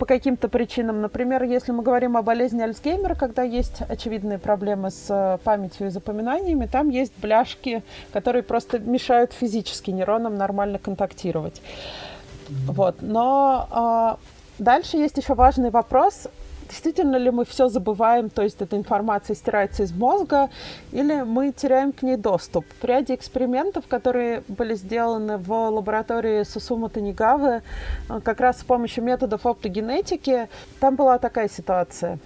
[0.02, 1.00] по каким-то причинам.
[1.00, 6.66] Например, если мы говорим о болезни Альцгеймера, когда есть очевидные проблемы с памятью и запоминаниями,
[6.66, 11.62] там есть бляшки, которые просто мешают физически нейронам нормально контактировать.
[12.66, 12.96] Вот.
[13.02, 14.18] Но а,
[14.58, 16.28] дальше есть еще важный вопрос.
[16.72, 20.50] Действительно ли мы все забываем, то есть эта информация стирается из мозга,
[20.94, 22.66] или мы теряем к ней доступ?
[22.82, 27.62] В ряде экспериментов, которые были сделаны в лаборатории Сусума Танигавы,
[28.08, 30.48] а, как раз с помощью методов оптогенетики,
[30.80, 32.20] там была такая ситуация.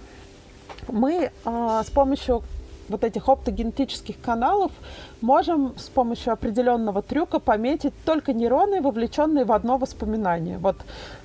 [0.86, 2.44] Мы а, с помощью
[2.88, 4.72] вот этих оптогенетических каналов
[5.20, 10.58] можем с помощью определенного трюка пометить только нейроны, вовлеченные в одно воспоминание.
[10.58, 10.76] Вот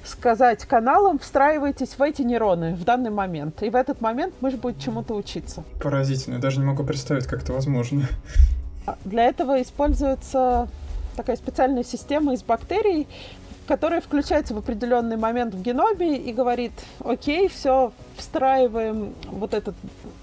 [0.03, 3.61] сказать каналам, встраивайтесь в эти нейроны в данный момент.
[3.63, 5.63] И в этот момент мышь будет чему-то учиться.
[5.81, 6.35] Поразительно.
[6.35, 8.07] Я даже не могу представить, как это возможно.
[9.05, 10.67] Для этого используется
[11.15, 13.07] такая специальная система из бактерий,
[13.67, 16.71] которая включается в определенный момент в геноме и говорит,
[17.03, 19.75] окей, все, встраиваем вот этот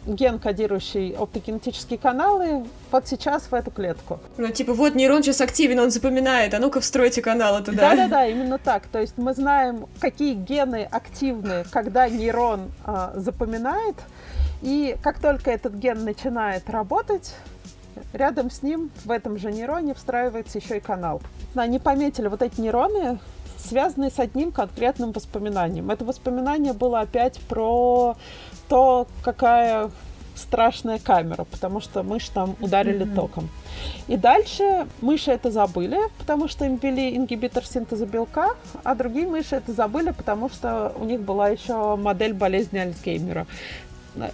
[0.06, 4.20] ген, кодирующий оптогенетические каналы, вот сейчас в эту клетку.
[4.36, 7.90] Ну, типа, вот нейрон сейчас активен, он запоминает, а ну-ка встройте каналы туда.
[7.90, 8.86] Да-да-да, именно так.
[8.86, 13.96] То есть мы знаем, какие гены активны, когда нейрон а, запоминает,
[14.62, 17.34] и как только этот ген начинает работать,
[18.12, 21.20] рядом с ним в этом же нейроне встраивается еще и канал.
[21.54, 23.18] Они пометили вот эти нейроны,
[23.58, 25.90] связанные с одним конкретным воспоминанием.
[25.90, 28.16] Это воспоминание было опять про
[28.68, 29.90] то, какая
[30.38, 33.14] страшная камера, потому что мышь там ударили mm-hmm.
[33.14, 33.48] током.
[34.06, 38.50] И дальше мыши это забыли, потому что им ввели ингибитор синтеза белка,
[38.84, 43.46] а другие мыши это забыли, потому что у них была еще модель болезни Альцгеймера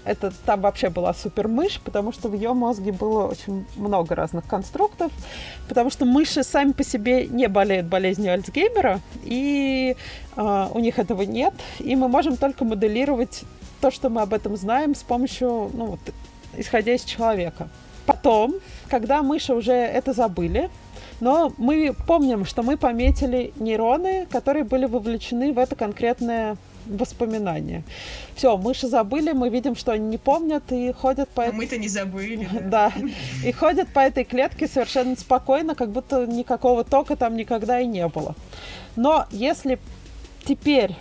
[0.05, 4.47] это там вообще была супер мышь, потому что в ее мозге было очень много разных
[4.47, 5.13] конструктов,
[5.69, 9.97] потому что мыши сами по себе не болеют болезнью Альцгеймера, и
[10.37, 13.43] э, у них этого нет, и мы можем только моделировать
[13.81, 16.01] то, что мы об этом знаем с помощью, ну, вот,
[16.57, 17.69] исходя из человека.
[18.07, 18.55] Потом,
[18.89, 20.71] когда мыши уже это забыли,
[21.21, 27.83] но мы помним, что мы пометили нейроны, которые были вовлечены в это конкретное воспоминания.
[28.35, 31.45] Все, мыши забыли, мы видим, что они не помнят и ходят по...
[31.45, 32.49] А мы-то не забыли.
[32.63, 32.93] Да.
[33.45, 38.07] И ходят по этой клетке совершенно спокойно, как будто никакого тока там никогда и не
[38.09, 38.35] было.
[38.97, 39.79] Но если
[40.45, 40.97] теперь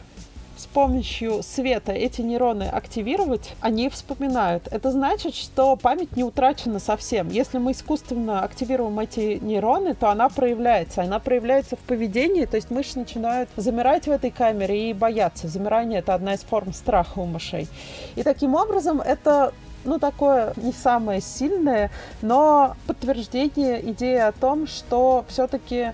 [0.64, 4.68] с помощью света эти нейроны активировать, они вспоминают.
[4.72, 7.30] Это значит, что память не утрачена совсем.
[7.30, 11.02] Если мы искусственно активируем эти нейроны, то она проявляется.
[11.02, 15.50] Она проявляется в поведении, то есть мыши начинают замирать в этой камере и бояться.
[15.50, 17.68] Замирание— это одна из форм страха у мышей.
[18.16, 25.26] И таким образом это ну, такое не самое сильное, но подтверждение идеи о том, что
[25.28, 25.92] все-таки,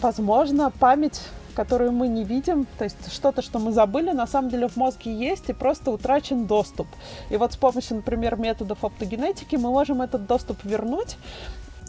[0.00, 1.20] возможно, память
[1.54, 5.12] которую мы не видим, то есть что-то, что мы забыли, на самом деле в мозге
[5.12, 6.86] есть и просто утрачен доступ.
[7.30, 11.16] И вот с помощью, например, методов оптогенетики мы можем этот доступ вернуть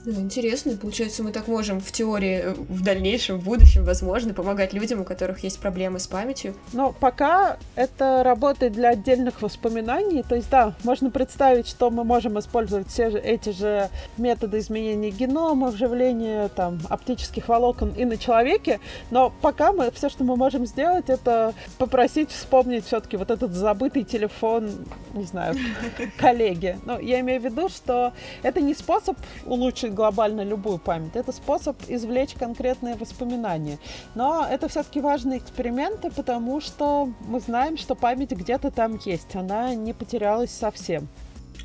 [0.05, 0.75] Ну, интересно.
[0.75, 5.03] Получается, мы так можем в теории, э, в дальнейшем, в будущем, возможно, помогать людям, у
[5.05, 6.55] которых есть проблемы с памятью.
[6.73, 10.23] Но пока это работает для отдельных воспоминаний.
[10.23, 15.09] То есть, да, можно представить, что мы можем использовать все же эти же методы изменения
[15.09, 18.81] генома, вживления там, оптических волокон и на человеке.
[19.09, 24.03] Но пока мы все, что мы можем сделать, это попросить вспомнить все-таки вот этот забытый
[24.03, 24.69] телефон,
[25.13, 25.55] не знаю,
[26.17, 26.77] коллеги.
[26.85, 28.11] Но я имею в виду, что
[28.41, 31.15] это не способ улучшить глобально любую память.
[31.15, 33.79] Это способ извлечь конкретные воспоминания.
[34.15, 39.35] Но это все-таки важные эксперименты, потому что мы знаем, что память где-то там есть.
[39.35, 41.07] Она не потерялась совсем.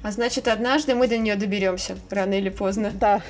[0.02, 2.92] А значит, однажды мы до нее доберемся, рано или поздно.
[2.94, 3.20] Да.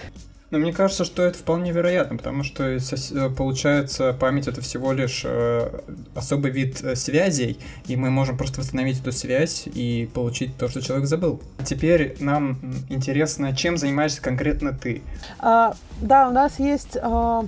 [0.50, 5.22] Но мне кажется, что это вполне вероятно, потому что э, получается память это всего лишь
[5.24, 5.80] э,
[6.14, 10.80] особый вид э, связей, и мы можем просто восстановить эту связь и получить то, что
[10.80, 11.42] человек забыл.
[11.64, 12.58] Теперь нам
[12.88, 15.02] интересно, чем занимаешься конкретно ты?
[15.38, 17.44] А, да, у нас есть а,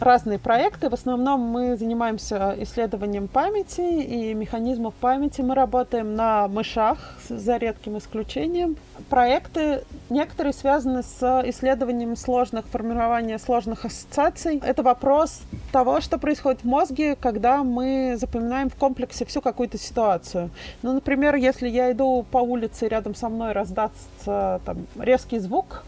[0.00, 0.88] разные проекты.
[0.88, 5.40] В основном мы занимаемся исследованием памяти и механизмов памяти.
[5.40, 8.76] Мы работаем на мышах, за редким исключением.
[9.08, 14.60] Проекты некоторые связаны с исследованием сложных, формирования сложных ассоциаций.
[14.64, 20.50] Это вопрос того, что происходит в мозге, когда мы запоминаем в комплексе всю какую-то ситуацию.
[20.82, 25.84] Ну, например, если я иду по улице, рядом со мной раздастся там, резкий звук,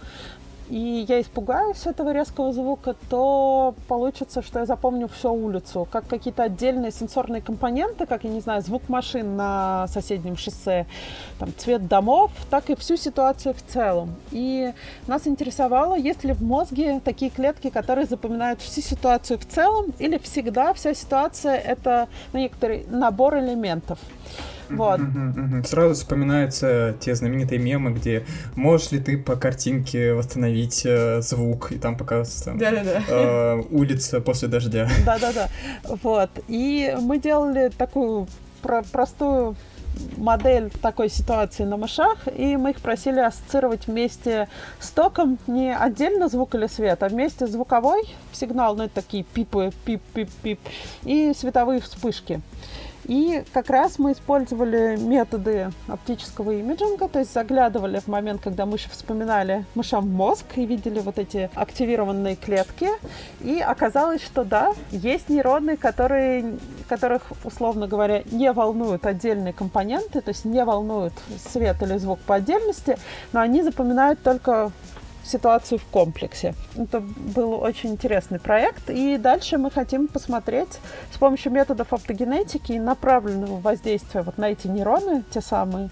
[0.71, 6.45] и я испугаюсь этого резкого звука, то получится, что я запомню всю улицу, как какие-то
[6.45, 10.87] отдельные сенсорные компоненты, как, я не знаю, звук машин на соседнем шоссе,
[11.41, 14.15] там, цвет домов, так и всю ситуацию в целом.
[14.31, 14.73] И
[15.09, 20.19] нас интересовало, есть ли в мозге такие клетки, которые запоминают всю ситуацию в целом, или
[20.19, 23.99] всегда вся ситуация— это ну, некоторый набор элементов.
[24.71, 25.01] Вот.
[25.67, 31.79] Сразу вспоминаются те знаменитые мемы, где можешь ли ты по картинке восстановить э, звук, и
[31.79, 34.89] там показывается там, э, улица после дождя.
[35.05, 35.49] Да-да-да.
[36.03, 36.31] Вот.
[36.49, 38.27] И мы делали такую
[38.63, 39.57] про простую
[40.17, 46.29] модель такой ситуации на мышах, и мы их просили ассоциировать вместе с током не отдельно
[46.29, 48.03] звук или свет, а вместе звуковой
[48.33, 50.59] сигнал, ну это такие пипы, пип-пип-пип,
[51.05, 52.41] и световые вспышки.
[53.11, 58.88] И как раз мы использовали методы оптического имиджинга, то есть заглядывали в момент, когда мыши
[58.88, 62.87] вспоминали мышам мозг и видели вот эти активированные клетки.
[63.40, 66.57] И оказалось, что да, есть нейроны, которые,
[66.88, 71.14] которых, условно говоря, не волнуют отдельные компоненты, то есть не волнуют
[71.51, 72.96] свет или звук по отдельности,
[73.33, 74.70] но они запоминают только
[75.31, 76.55] ситуацию в комплексе.
[76.77, 78.90] Это был очень интересный проект.
[78.90, 80.79] И дальше мы хотим посмотреть
[81.12, 85.90] с помощью методов оптогенетики и направленного воздействия вот на эти нейроны, те самые,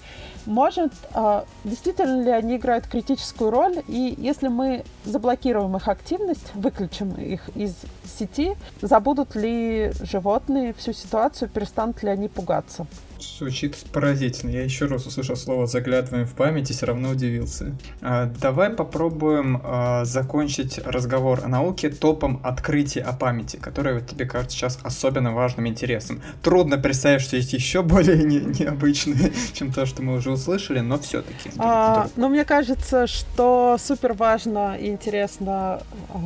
[0.49, 7.13] может, а, действительно ли они играют критическую роль, и если мы заблокируем их активность, выключим
[7.13, 7.75] их из
[8.19, 12.87] сети, забудут ли животные всю ситуацию, перестанут ли они пугаться.
[13.21, 14.51] Звучит поразительно.
[14.51, 17.77] Я еще раз услышал слово «заглядываем в память» и все равно удивился.
[18.01, 24.27] А, давай попробуем а, закончить разговор о науке топом открытий о памяти, которое вот тебе
[24.27, 26.23] кажется сейчас особенно важным и интересным.
[26.43, 30.99] Трудно представить, что есть еще более не, необычные, чем то, что мы уже услышали, но
[30.99, 31.51] все-таки.
[31.59, 36.19] А, но мне кажется, что супер важно и интересно э,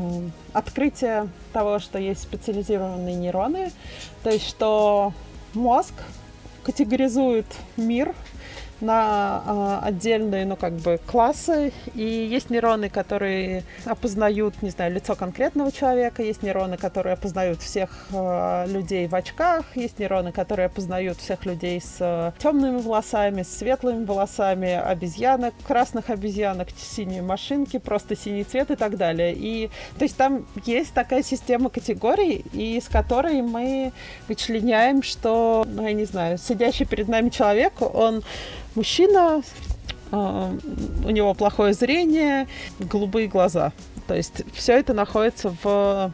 [0.52, 3.72] открытие того, что есть специализированные нейроны,
[4.22, 5.12] то есть что
[5.54, 5.92] мозг
[6.62, 7.46] категоризует
[7.76, 8.14] мир
[8.82, 11.72] на э, отдельные, ну, как бы, классы.
[11.94, 17.90] И есть нейроны, которые опознают, не знаю, лицо конкретного человека, есть нейроны, которые опознают всех
[18.12, 23.56] э, людей в очках, есть нейроны, которые опознают всех людей с э, темными волосами, с
[23.56, 29.32] светлыми волосами, обезьянок, красных обезьянок, синие машинки, просто синий цвет и так далее.
[29.34, 33.92] И, то есть, там есть такая система категорий, и с которой мы
[34.28, 38.22] вычленяем, что, ну, я не знаю, сидящий перед нами человек, он
[38.74, 39.42] мужчина,
[40.10, 40.54] а,
[41.04, 42.46] у него плохое зрение,
[42.78, 43.72] голубые глаза.
[44.06, 46.12] То есть все это находится в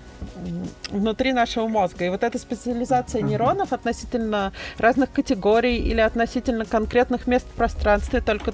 [0.91, 2.05] внутри нашего мозга.
[2.05, 8.53] И вот эта специализация нейронов относительно разных категорий или относительно конкретных мест в пространстве, только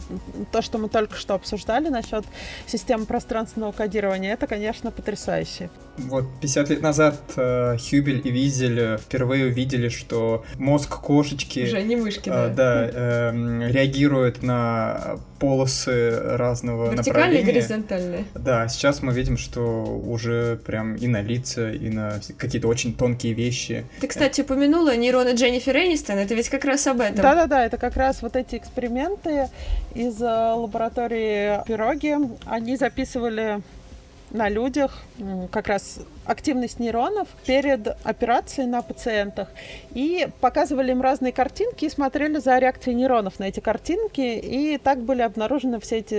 [0.52, 2.24] то, что мы только что обсуждали насчет
[2.66, 5.68] системы пространственного кодирования, это, конечно, потрясающе.
[5.96, 11.60] Вот 50 лет назад э, Хюбель и Визель э, впервые увидели, что мозг кошечки...
[11.60, 12.48] Уже не мышки, э, да.
[12.48, 17.40] Да, э, реагирует на полосы разного Вертикальные направления.
[17.40, 18.24] и горизонтальные.
[18.34, 23.34] Да, сейчас мы видим, что уже прям и на лица, и на какие-то очень тонкие
[23.34, 23.84] вещи.
[24.00, 27.16] Ты, кстати, упомянула нейроны Дженнифер Энистон, это ведь как раз об этом.
[27.16, 29.48] Да-да-да, это как раз вот эти эксперименты
[29.94, 32.16] из э, лаборатории Пироги.
[32.46, 33.60] Они записывали
[34.34, 34.98] на людях
[35.52, 39.48] как раз активность нейронов перед операцией на пациентах.
[39.94, 44.20] И показывали им разные картинки и смотрели за реакцией нейронов на эти картинки.
[44.20, 46.14] И так были обнаружены все эти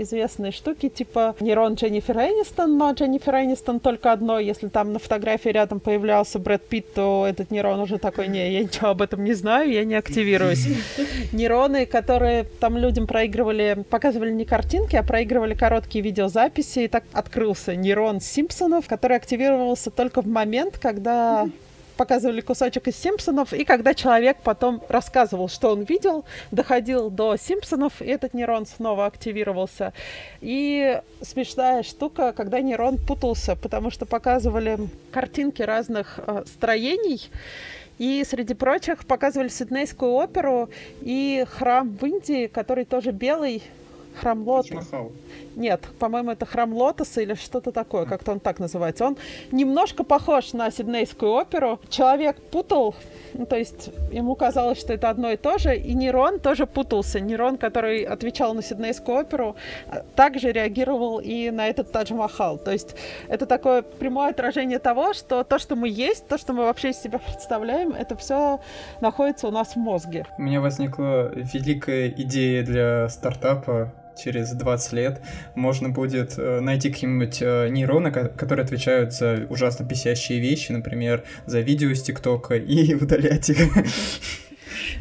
[0.00, 4.38] известные штуки, типа нейрон Дженнифер Энистон, но Дженнифер Энистон только одно.
[4.38, 8.62] Если там на фотографии рядом появлялся Брэд Питт, то этот нейрон уже такой, не, я
[8.62, 10.66] ничего об этом не знаю, я не активируюсь.
[11.32, 17.76] Нейроны, которые там людям проигрывали, показывали не картинки, а проигрывали короткие видеозаписи, и так открылся
[17.76, 21.48] нейрон Симпсонов, который активировал активировался только в момент, когда
[21.96, 28.00] показывали кусочек из Симпсонов, и когда человек потом рассказывал, что он видел, доходил до Симпсонов,
[28.00, 29.92] и этот нейрон снова активировался.
[30.40, 34.78] И смешная штука, когда нейрон путался, потому что показывали
[35.12, 37.28] картинки разных э, строений,
[37.98, 40.70] и среди прочих показывали Сиднейскую оперу
[41.02, 43.62] и храм в Индии, который тоже белый,
[44.14, 45.08] храм Лотоса.
[45.60, 49.04] Нет, по-моему, это храм Лотоса или что-то такое, как-то он так называется.
[49.04, 49.18] Он
[49.52, 51.78] немножко похож на Сиднейскую оперу.
[51.90, 52.94] Человек путал,
[53.34, 57.20] ну, то есть ему казалось, что это одно и то же, и Нерон тоже путался.
[57.20, 59.54] Нерон, который отвечал на Сиднейскую оперу,
[60.16, 62.56] также реагировал и на этот Тадж-Махал.
[62.56, 62.96] То есть
[63.28, 67.02] это такое прямое отражение того, что то, что мы есть, то, что мы вообще из
[67.02, 68.60] себя представляем, это все
[69.02, 70.24] находится у нас в мозге.
[70.38, 73.92] У меня возникла великая идея для стартапа
[74.22, 75.22] через 20 лет
[75.54, 81.60] можно будет э, найти какие-нибудь э, нейроны, которые отвечают за ужасно бесящие вещи, например, за
[81.60, 83.58] видео из ТикТока, и удалять их.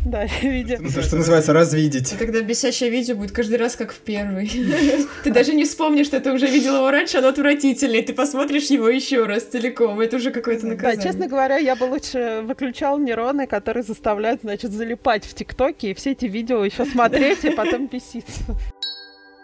[0.05, 0.77] Да, видео.
[0.79, 2.15] Ну, то, что называется, развидеть.
[2.17, 4.49] Тогда бесящее видео будет каждый раз как в первый.
[5.23, 8.01] Ты даже не вспомнишь, что ты уже видел его раньше, оно отвратительное.
[8.01, 9.99] Ты посмотришь его еще раз целиком.
[9.99, 10.97] Это уже какое-то наказание.
[10.97, 15.93] Да, честно говоря, я бы лучше выключал нейроны, которые заставляют, значит, залипать в ТикТоке и
[15.93, 18.43] все эти видео еще смотреть и потом беситься.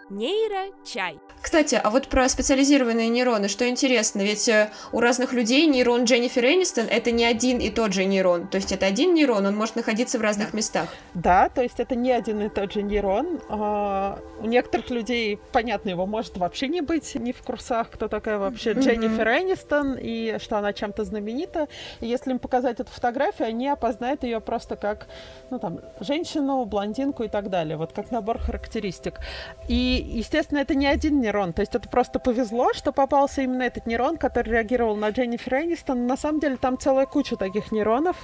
[0.08, 1.18] Нейрочай.
[1.42, 6.44] Кстати, а вот про специализированные нейроны, что интересно, ведь э, у разных людей нейрон Дженнифер
[6.44, 8.48] Энистон это не один и тот же нейрон.
[8.48, 10.88] То есть это один нейрон, он может находиться в разных местах.
[11.14, 13.40] Да, то есть это не один и тот же нейрон.
[13.48, 18.38] А, у некоторых людей, понятно, его может вообще не быть ни в курсах, кто такая
[18.38, 18.80] вообще mm-hmm.
[18.80, 21.68] Дженнифер Энистон и что она чем-то знаменита.
[22.00, 25.06] И если им показать эту фотографию, они опознают ее просто как,
[25.50, 27.76] ну там, женщину, блондинку и так далее.
[27.76, 29.20] Вот как набор характеристик.
[29.68, 31.52] И естественно, это не один нейрон.
[31.52, 36.06] То есть это просто повезло, что попался именно этот нейрон, который реагировал на Дженнифер Энистон.
[36.06, 38.16] На самом деле там целая куча таких нейронов,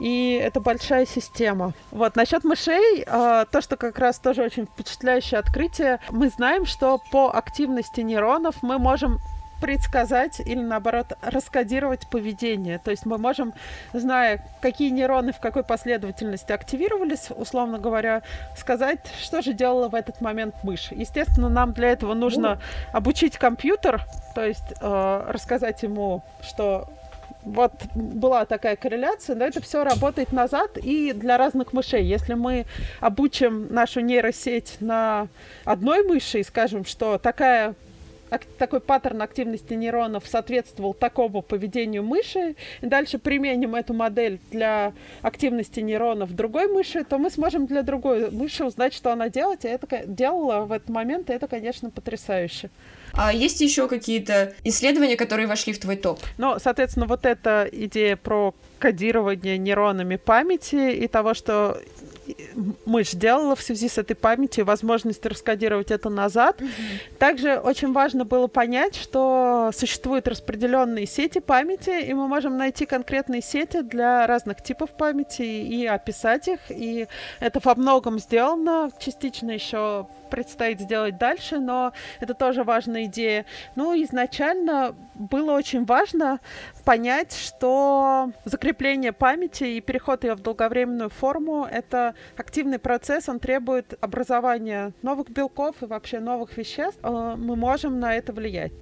[0.00, 1.72] и это большая система.
[1.90, 7.00] Вот, насчет мышей, э, то, что как раз тоже очень впечатляющее открытие, мы знаем, что
[7.10, 9.18] по активности нейронов мы можем
[9.62, 12.80] предсказать или, наоборот, раскодировать поведение.
[12.80, 13.54] То есть мы можем,
[13.92, 18.22] зная, какие нейроны в какой последовательности активировались, условно говоря,
[18.56, 20.88] сказать, что же делала в этот момент мышь.
[20.90, 22.60] Естественно, нам для этого нужно
[22.92, 24.02] обучить компьютер,
[24.34, 26.88] то есть э, рассказать ему, что
[27.44, 32.04] вот была такая корреляция, но это все работает назад и для разных мышей.
[32.04, 32.66] Если мы
[32.98, 35.28] обучим нашу нейросеть на
[35.64, 37.76] одной мыши и скажем, что такая
[38.58, 45.80] такой паттерн активности нейронов соответствовал такому поведению мыши, и дальше применим эту модель для активности
[45.80, 49.86] нейронов другой мыши, то мы сможем для другой мыши узнать, что она делает, и это
[50.06, 52.70] делала в этот момент, и это, конечно, потрясающе.
[53.14, 56.20] А есть еще какие-то исследования, которые вошли в твой топ?
[56.38, 61.78] Ну, соответственно, вот эта идея про кодирование нейронами памяти и того, что
[62.86, 66.60] мышь делала в связи с этой памятью, возможность раскодировать это назад.
[66.60, 67.18] Mm-hmm.
[67.18, 73.42] Также очень важно было понять, что существуют распределенные сети памяти, и мы можем найти конкретные
[73.42, 76.60] сети для разных типов памяти и описать их.
[76.70, 77.06] И
[77.40, 83.44] это во многом сделано, частично еще предстоит сделать дальше, но это тоже важная идея.
[83.76, 86.40] Ну, изначально было очень важно
[86.84, 93.94] понять, что закрепление памяти и переход ее в долговременную форму— это активный процесс, он требует
[94.00, 96.98] образования новых белков и вообще новых веществ.
[97.02, 98.72] Э, мы можем на это влиять.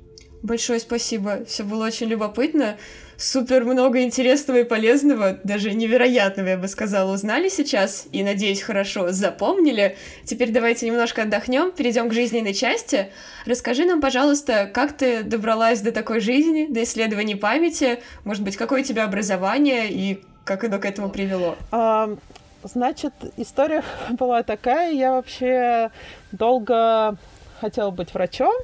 [0.42, 2.76] Большое спасибо, все было очень любопытно.
[3.18, 9.12] Супер много интересного и полезного, даже невероятного, я бы сказала, узнали сейчас и, надеюсь, хорошо
[9.12, 9.96] запомнили.
[10.24, 13.10] Теперь давайте немножко отдохнем, перейдем к жизненной части.
[13.44, 18.80] Расскажи нам, пожалуйста, как ты добралась до такой жизни, до исследований памяти, может быть, какое
[18.80, 21.56] у тебя образование и как оно к этому привело?
[21.70, 22.16] А,
[22.62, 23.84] значит, история
[24.18, 25.90] была такая, я вообще
[26.32, 27.18] долго
[27.60, 28.54] хотела быть врачом,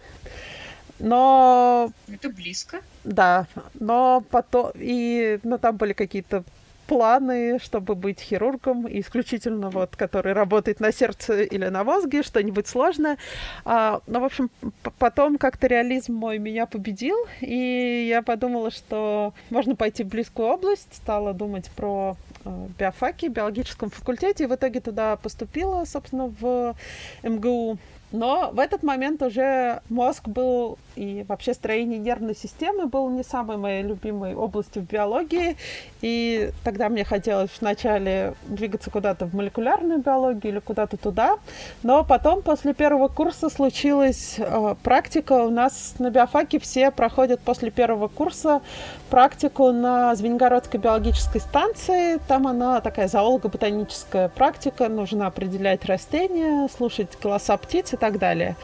[0.98, 1.90] но...
[2.08, 2.80] Это близко.
[3.04, 3.46] Да,
[3.78, 4.72] но потом...
[4.74, 6.44] И, ну, там были какие-то
[6.86, 13.18] планы, чтобы быть хирургом, исключительно вот, который работает на сердце или на мозге, что-нибудь сложное.
[13.64, 14.50] А, но, в общем,
[14.98, 20.94] потом как-то реализм мой меня победил, и я подумала, что можно пойти в близкую область,
[20.94, 26.76] стала думать про э, биофаки, биологическом факультете, и в итоге туда поступила, собственно, в
[27.22, 27.78] МГУ.
[28.12, 33.58] Но в этот момент уже мозг был и вообще строение нервной системы было не самой
[33.58, 35.56] моей любимой областью в биологии.
[36.00, 41.36] И тогда мне хотелось вначале двигаться куда-то в молекулярную биологию или куда-то туда.
[41.82, 45.44] Но потом, после первого курса, случилась э, практика.
[45.44, 48.62] У нас на биофаке все проходят после первого курса
[49.10, 52.18] практику на Звенигородской биологической станции.
[52.26, 54.88] Там она такая зоолого-ботаническая практика.
[54.88, 58.56] Нужно определять растения, слушать голоса птиц и так далее.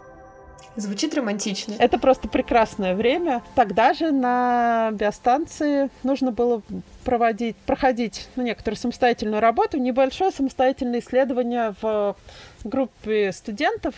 [0.76, 1.74] Звучит романтично.
[1.78, 3.42] Это просто прекрасное время.
[3.54, 6.62] Тогда же на биостанции нужно было
[7.04, 12.16] проводить, проходить ну, некоторую самостоятельную работу, небольшое самостоятельное исследование в
[12.64, 13.94] группе студентов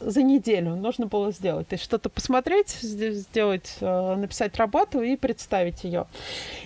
[0.00, 1.68] за неделю нужно было сделать.
[1.68, 6.06] То есть что-то посмотреть, сделать, э, написать работу и представить ее.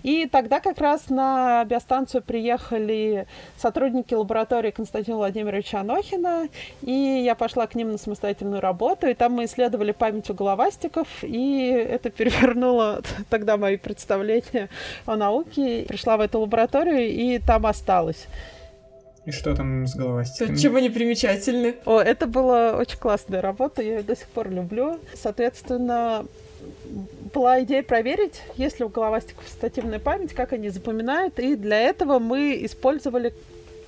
[0.03, 3.27] И тогда как раз на биостанцию приехали
[3.57, 6.49] сотрудники лаборатории Константина Владимировича Анохина,
[6.83, 11.09] и я пошла к ним на самостоятельную работу, и там мы исследовали память у головастиков,
[11.23, 14.69] и это перевернуло тогда мои представления
[15.07, 18.27] о науке пришла в эту лабораторию и там осталась.
[19.27, 20.57] И что там с головастиками?
[20.57, 21.77] Чего не примечательны?
[21.85, 24.99] О, это была очень классная работа, я ее до сих пор люблю.
[25.15, 26.25] Соответственно,
[27.35, 32.19] была идея проверить, есть ли у головастиков стативная память, как они запоминают, и для этого
[32.19, 33.35] мы использовали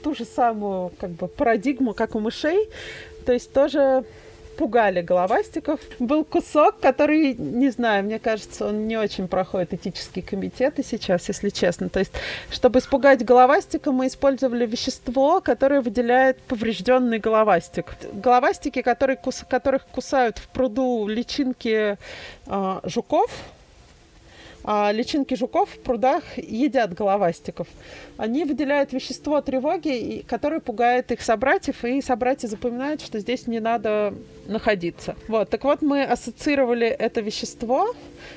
[0.03, 2.68] ту же самую как бы парадигму, как у мышей,
[3.24, 4.05] то есть тоже
[4.62, 5.80] пугали головастиков.
[5.98, 11.48] Был кусок, который, не знаю, мне кажется, он не очень проходит этические комитеты сейчас, если
[11.48, 11.88] честно.
[11.88, 12.12] То есть,
[12.48, 17.96] чтобы испугать головастика, мы использовали вещество, которое выделяет поврежденный головастик.
[18.12, 21.98] Головастики, которые, которых кусают в пруду личинки
[22.46, 23.32] э, жуков,
[24.64, 27.66] а личинки жуков в прудах едят головастиков.
[28.16, 34.14] Они выделяют вещество тревоги, которое пугает их собратьев, и собратья запоминают, что здесь не надо
[34.46, 35.16] находиться.
[35.28, 37.94] Вот, так вот, мы ассоциировали это вещество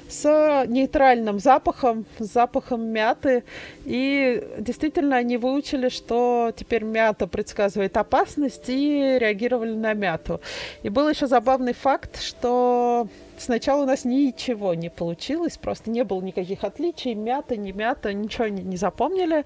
[0.10, 3.44] с нейтральным запахом, с запахом мяты,
[3.86, 10.42] и действительно они выучили, что теперь мята предсказывает опасность, и реагировали на мяту.
[10.84, 13.08] И был еще забавный факт, что
[13.38, 18.48] Сначала у нас ничего не получилось, просто не было никаких отличий, мята, не мята, ничего
[18.48, 19.46] не, не запомнили.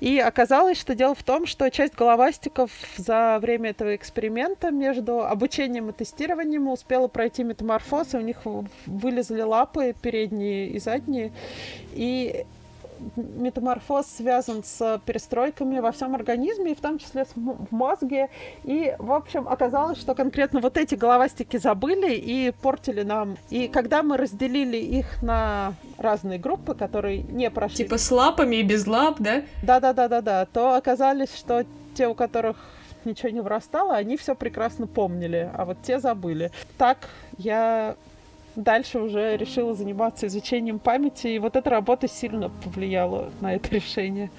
[0.00, 5.90] И оказалось, что дело в том, что часть головастиков за время этого эксперимента между обучением
[5.90, 8.38] и тестированием успела пройти метаморфоз, и у них
[8.86, 11.32] вылезли лапы передние и задние.
[11.92, 12.44] И
[13.16, 18.28] метаморфоз связан с перестройками во всем организме, и в том числе в мозге.
[18.64, 23.36] И, в общем, оказалось, что конкретно вот эти головастики забыли и портили нам.
[23.50, 27.78] И когда мы разделили их на разные группы, которые не прошли...
[27.78, 29.42] Типа с лапами и без лап, да?
[29.62, 30.46] Да-да-да-да-да.
[30.46, 31.64] То оказались, что
[31.94, 32.56] те, у которых
[33.04, 36.50] ничего не вырастало, они все прекрасно помнили, а вот те забыли.
[36.78, 37.96] Так я
[38.56, 44.30] дальше уже решила заниматься изучением памяти, и вот эта работа сильно повлияла на это решение.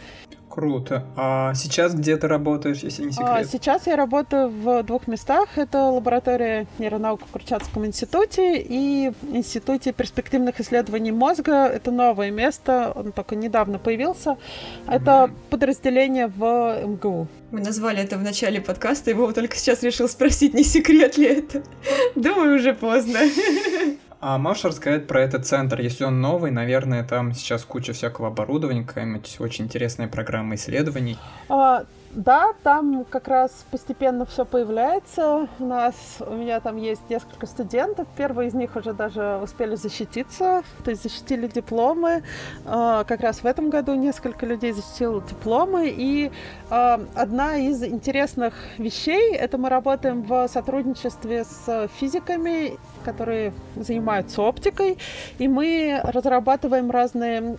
[0.53, 1.03] Круто.
[1.15, 3.29] А сейчас где ты работаешь, если не а, секрет?
[3.31, 5.57] А, сейчас я работаю в двух местах.
[5.57, 11.65] Это лаборатория нейронаук в Курчатском институте и Институте перспективных исследований мозга.
[11.65, 14.37] Это новое место, он только недавно появился.
[14.85, 15.31] Это mm-hmm.
[15.49, 17.27] подразделение в МГУ.
[17.49, 21.25] Мы назвали это в начале подкаста, и Вова только сейчас решил спросить, не секрет ли
[21.25, 21.63] это.
[22.15, 23.21] Думаю, уже поздно.
[24.25, 25.81] А можешь рассказать про этот центр?
[25.81, 31.17] Если он новый, наверное, там сейчас куча всякого оборудования, какая-нибудь очень интересная программа исследований.
[31.49, 31.83] А,
[32.15, 35.47] да, там как раз постепенно все появляется.
[35.59, 38.07] У нас, у меня там есть несколько студентов.
[38.15, 42.23] Первые из них уже даже успели защититься, то есть защитили дипломы.
[42.65, 45.91] А, как раз в этом году несколько людей защитило дипломы.
[45.95, 46.31] И
[46.69, 54.97] а, одна из интересных вещей, это мы работаем в сотрудничестве с физиками которые занимаются оптикой,
[55.37, 57.57] и мы разрабатываем разные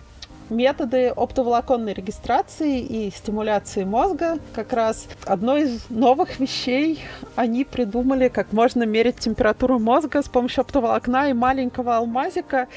[0.49, 4.39] методы оптоволоконной регистрации и стимуляции мозга.
[4.53, 7.01] Как раз одной из новых вещей
[7.35, 12.67] они придумали, как можно мерить температуру мозга с помощью оптоволокна и маленького алмазика.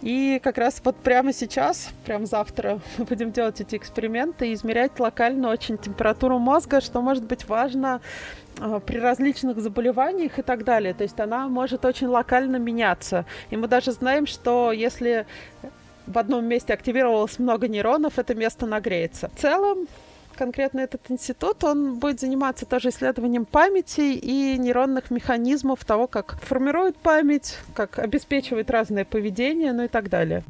[0.00, 4.98] И как раз вот прямо сейчас, прямо завтра, мы будем делать эти эксперименты и измерять
[4.98, 8.00] локально очень температуру мозга, что может быть важно
[8.60, 10.94] а, при различных заболеваниях и так далее.
[10.94, 13.24] То есть она может очень локально меняться.
[13.50, 15.26] И мы даже знаем, что если
[16.06, 19.30] в одном месте активировалось много нейронов, это место нагреется.
[19.34, 19.86] В целом,
[20.34, 26.96] конкретно этот институт, он будет заниматься тоже исследованием памяти и нейронных механизмов того, как формирует
[26.96, 30.42] память, как обеспечивает разное поведение, ну и так далее.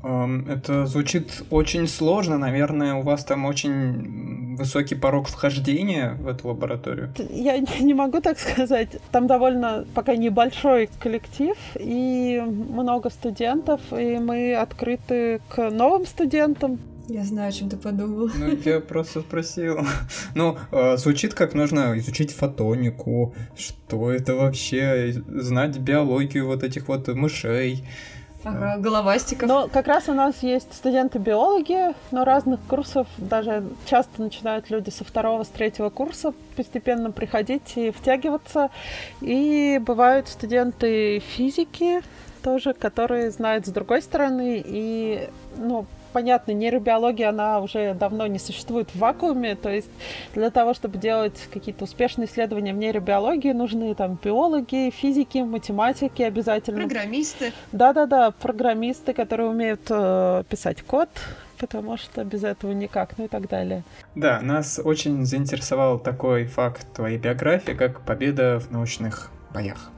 [0.49, 7.13] Это звучит очень сложно, наверное, у вас там очень высокий порог вхождения в эту лабораторию.
[7.31, 8.89] Я не могу так сказать.
[9.11, 16.79] Там довольно пока небольшой коллектив и много студентов, и мы открыты к новым студентам.
[17.09, 18.31] Я знаю, о чем ты подумал.
[18.35, 19.81] Ну, я просто спросил.
[20.35, 27.09] Ну, э, звучит как нужно изучить фотонику, что это вообще, знать биологию вот этих вот
[27.09, 27.85] мышей.
[28.45, 29.49] Ага, головастиков.
[29.49, 35.05] Но как раз у нас есть студенты-биологи, но разных курсов, даже часто начинают люди со
[35.05, 38.71] второго, с третьего курса постепенно приходить и втягиваться.
[39.23, 42.03] И бывают студенты физики
[42.43, 48.89] тоже, которые знают с другой стороны и, ну, понятно, нейробиология, она уже давно не существует
[48.95, 49.91] в вакууме, то есть
[50.33, 56.79] для того, чтобы делать какие-то успешные исследования в нейробиологии, нужны там биологи, физики, математики обязательно.
[56.79, 57.53] Программисты.
[57.73, 61.09] Да-да-да, программисты, которые умеют э, писать код,
[61.59, 63.83] потому что без этого никак, ну и так далее.
[64.15, 69.91] Да, нас очень заинтересовал такой факт твоей биографии, как победа в научных боях.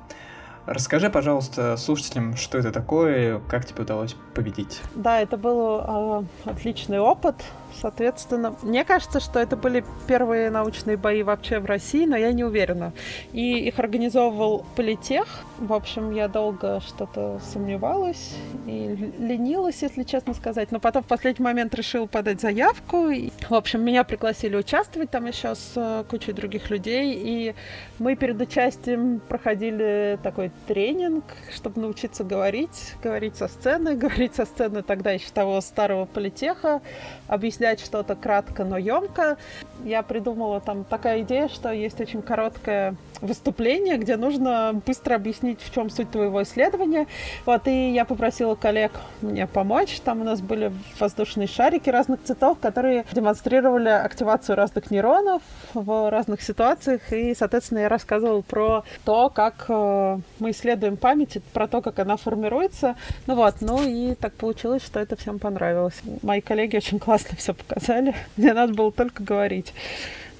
[0.66, 4.80] Расскажи, пожалуйста, слушателям, что это такое, как тебе удалось победить.
[4.96, 7.36] Да, это был э, отличный опыт.
[7.80, 12.44] Соответственно, мне кажется, что это были первые научные бои вообще в России, но я не
[12.44, 12.92] уверена.
[13.32, 15.26] И их организовывал Политех.
[15.58, 18.34] В общем, я долго что-то сомневалась
[18.66, 20.72] и ленилась, если честно сказать.
[20.72, 23.08] Но потом в последний момент решила подать заявку.
[23.08, 27.14] И, в общем, меня пригласили участвовать там еще с э, кучей других людей.
[27.14, 27.54] И
[27.98, 31.24] мы перед участием проходили такой тренинг,
[31.54, 36.80] чтобы научиться говорить, говорить со сцены, говорить со сцены тогда еще того старого политеха,
[37.28, 39.36] объяснять что-то кратко, но емко.
[39.84, 45.72] Я придумала там такая идея, что есть очень короткое выступление, где нужно быстро объяснить, в
[45.72, 47.06] чем суть твоего исследования.
[47.44, 50.00] Вот, и я попросила коллег мне помочь.
[50.00, 55.42] Там у нас были воздушные шарики разных цветов, которые демонстрировали активацию разных нейронов
[55.74, 57.12] в разных ситуациях.
[57.12, 62.16] И, соответственно, я рассказывала про то, как э, мы исследуем память, про то, как она
[62.16, 62.96] формируется.
[63.26, 66.00] Ну вот, ну и так получилось, что это всем понравилось.
[66.22, 68.14] Мои коллеги очень классно все показали.
[68.36, 69.72] Мне надо было только говорить.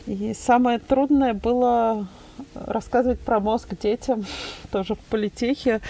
[0.07, 2.07] И самое трудное было
[2.55, 4.25] рассказывать про мозг детям,
[4.71, 5.81] тоже в политехе.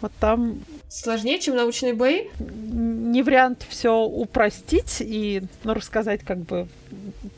[0.00, 0.60] Вот там
[0.96, 2.22] Сложнее, чем научные бои?
[2.38, 6.68] Не вариант все упростить и ну, рассказать как бы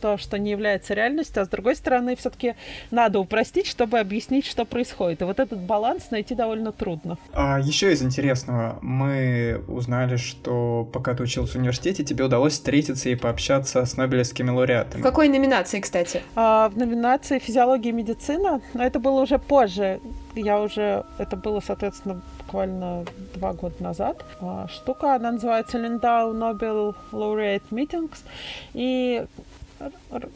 [0.00, 2.54] то, что не является реальностью, а с другой стороны, все-таки
[2.92, 5.22] надо упростить, чтобы объяснить, что происходит.
[5.22, 7.18] И вот этот баланс найти довольно трудно.
[7.32, 13.08] А еще из интересного, мы узнали, что пока ты учился в университете, тебе удалось встретиться
[13.08, 15.00] и пообщаться с Нобелевскими лауреатами.
[15.00, 16.22] В какой номинации, кстати?
[16.36, 20.00] А, в номинации физиология и медицина, но это было уже позже.
[20.36, 24.24] Я уже, это было, соответственно, буквально два года назад.
[24.40, 28.18] А, штука, она называется Lindau Nobel Laureate Meetings.
[28.72, 29.26] И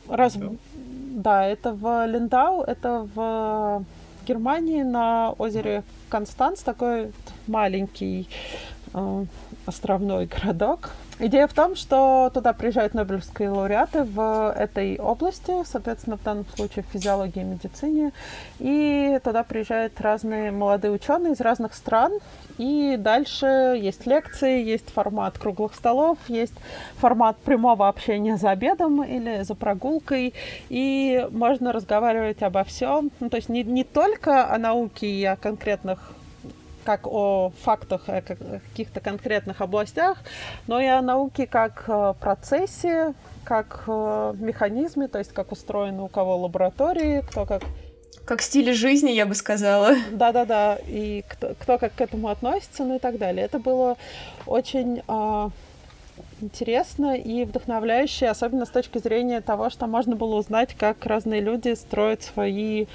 [0.08, 0.36] раз...
[1.14, 3.84] Да, это в Линдау, это в
[4.26, 7.12] Германии на озере Констанц, такой
[7.46, 8.28] маленький
[8.94, 9.24] э,
[9.66, 10.90] островной городок.
[11.24, 16.82] Идея в том, что туда приезжают нобелевские лауреаты в этой области, соответственно, в данном случае
[16.82, 18.10] в физиологии и медицине,
[18.58, 22.10] и туда приезжают разные молодые ученые из разных стран,
[22.58, 23.46] и дальше
[23.80, 26.54] есть лекции, есть формат круглых столов, есть
[26.96, 30.34] формат прямого общения за обедом или за прогулкой,
[30.70, 35.36] и можно разговаривать обо всем, ну, то есть не, не только о науке и о
[35.36, 36.00] конкретных
[36.84, 40.18] как о фактах, о каких-то конкретных областях,
[40.66, 41.88] но и о науке как
[42.20, 43.14] процессе,
[43.44, 47.62] как механизме, то есть как устроены у кого лаборатории, кто как
[48.24, 49.96] как стиле жизни, я бы сказала.
[50.12, 53.44] Да-да-да, и кто, кто как к этому относится, ну и так далее.
[53.44, 53.96] Это было
[54.46, 55.48] очень э,
[56.42, 61.74] интересно и вдохновляюще, особенно с точки зрения того, что можно было узнать, как разные люди
[61.74, 62.86] строят свои,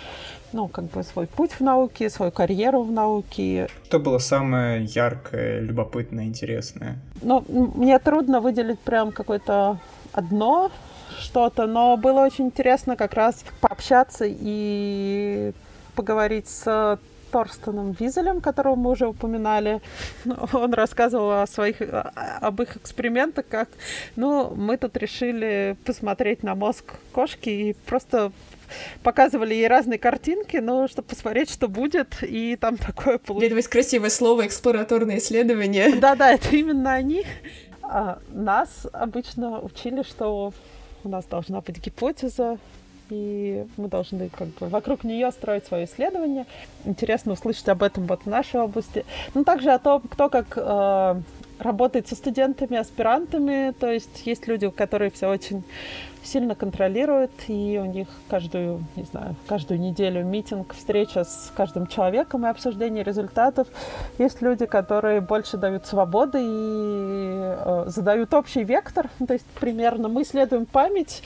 [0.54, 3.68] ну, как бы свой путь в науке, свою карьеру в науке.
[3.86, 6.98] Что было самое яркое, любопытное, интересное?
[7.22, 9.80] Ну, мне трудно выделить прям какое-то
[10.12, 10.72] одно
[11.20, 15.54] что-то, но было очень интересно как раз пообщаться и
[15.96, 17.00] поговорить с
[17.32, 19.82] Торстеном Визелем, которого мы уже упоминали.
[20.54, 23.70] Он рассказывал о своих, об их экспериментах, как,
[24.16, 28.32] ну, мы тут решили посмотреть на мозг кошки и просто
[29.04, 33.56] показывали ей разные картинки, ну, чтобы посмотреть, что будет, и там такое получилось.
[33.56, 35.96] Есть красивое слово «эксплораторное исследование».
[35.96, 37.26] Да-да, это именно они.
[37.82, 40.54] А нас обычно учили, что
[41.04, 42.58] у нас должна быть гипотеза,
[43.10, 46.46] и мы должны как бы вокруг нее строить свое исследование.
[46.86, 49.06] Интересно услышать об этом вот в нашей области.
[49.34, 51.22] Ну, также о том, кто как э,
[51.60, 53.72] работает со студентами, аспирантами.
[53.72, 55.64] То есть есть люди, которые все очень
[56.24, 62.46] сильно контролируют, и у них каждую, не знаю, каждую неделю митинг, встреча с каждым человеком
[62.46, 63.68] и обсуждение результатов.
[64.18, 69.10] Есть люди, которые больше дают свободы и э, задают общий вектор.
[69.26, 71.24] То есть примерно мы исследуем память,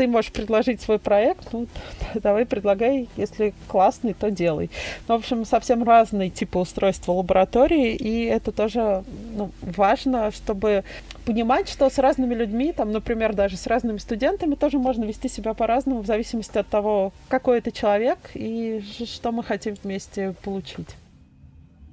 [0.00, 1.66] ты можешь предложить свой проект, ну,
[2.14, 4.70] давай предлагай, если классный, то делай.
[5.06, 9.04] Ну, в общем, совсем разные типы устройства лаборатории, и это тоже
[9.36, 10.84] ну, важно, чтобы
[11.26, 15.52] понимать, что с разными людьми, там, например, даже с разными студентами тоже можно вести себя
[15.52, 20.96] по-разному в зависимости от того, какой это человек и что мы хотим вместе получить.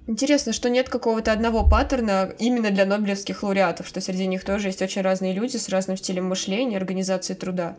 [0.07, 4.81] Интересно, что нет какого-то одного паттерна именно для нобелевских лауреатов, что среди них тоже есть
[4.81, 7.75] очень разные люди с разным стилем мышления, организации труда.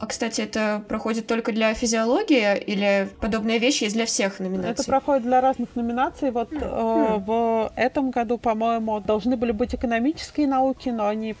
[0.00, 4.70] А, кстати, это проходит только для физиологии или подобная вещь есть для всех номинаций?
[4.70, 6.30] Это проходит для разных номинаций.
[6.30, 6.58] Вот mm.
[6.62, 11.36] э, в этом году, по-моему, должны были быть экономические науки, но они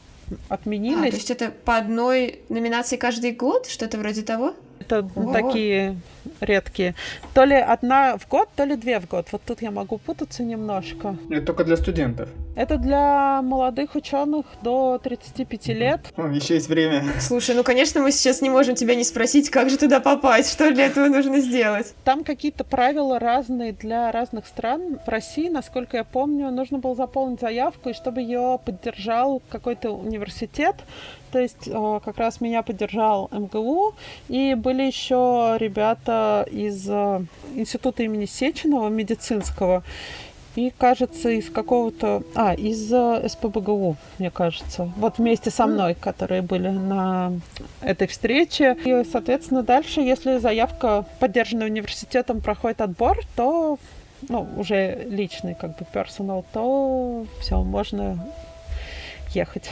[0.50, 1.08] отменились.
[1.08, 4.54] А, то есть это по одной номинации каждый год, что-то вроде того?
[4.80, 5.32] Это О.
[5.32, 5.96] такие
[6.40, 6.94] редкие.
[7.34, 9.26] То ли одна в год, то ли две в год.
[9.32, 11.16] Вот тут я могу путаться немножко.
[11.30, 12.28] Это только для студентов.
[12.56, 16.00] Это для молодых ученых до 35 лет.
[16.16, 17.04] О, еще есть время.
[17.20, 20.70] Слушай, ну конечно мы сейчас не можем тебя не спросить, как же туда попасть, что
[20.72, 21.94] для этого нужно сделать.
[22.04, 24.98] Там какие-то правила разные для разных стран.
[25.06, 30.76] В России, насколько я помню, нужно было заполнить заявку, и чтобы ее поддержал какой-то университет,
[31.30, 33.94] то есть э, как раз меня поддержал МГУ,
[34.28, 37.24] и были еще ребята из э,
[37.54, 39.82] института имени Сеченова медицинского,
[40.56, 42.22] и, кажется, из какого-то...
[42.34, 44.90] А, из э, СПБГУ, мне кажется.
[44.96, 47.32] Вот вместе со мной, которые были на
[47.80, 48.76] этой встрече.
[48.84, 53.78] И, соответственно, дальше, если заявка, поддержанная университетом, проходит отбор, то
[54.28, 58.18] ну, уже личный как бы персонал, то все, можно
[59.32, 59.70] ехать.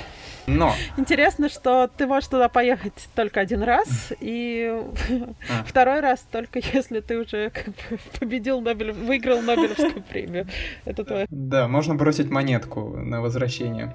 [0.48, 0.74] Но...
[0.96, 4.82] Интересно, что ты можешь туда поехать только один раз, и
[5.50, 5.64] а.
[5.66, 10.46] второй раз только если ты уже как бы победил Нобель, выиграл Нобелевскую премию.
[10.84, 11.26] Это твое.
[11.30, 13.94] Да, можно бросить монетку на возвращение.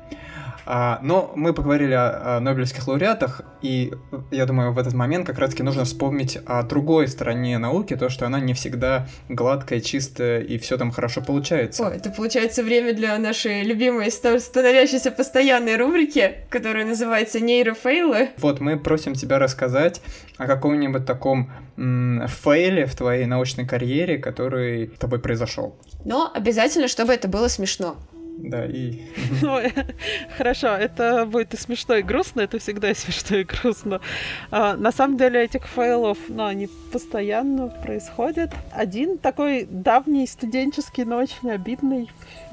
[0.66, 3.93] А, но мы поговорили о, о Нобелевских лауреатах, и
[4.32, 8.26] я думаю, в этот момент как раз-таки нужно вспомнить о другой стороне науки, то, что
[8.26, 11.86] она не всегда гладкая, чистая, и все там хорошо получается.
[11.86, 18.30] О, это получается время для нашей любимой становящейся постоянной рубрики, которая называется «Нейрофейлы».
[18.38, 20.01] Вот, мы просим тебя рассказать
[20.38, 25.76] о каком-нибудь таком м- фейле в твоей научной карьере, который с тобой произошел.
[26.05, 27.97] Но обязательно, чтобы это было смешно.
[28.38, 29.02] Да, и...
[30.38, 34.02] хорошо, это будет и смешно, и грустно, это всегда и смешно, и грустно.
[34.50, 38.52] А, на самом деле этих фейлов, ну, они постоянно происходят.
[38.72, 42.10] Один такой давний студенческий, но очень обидный,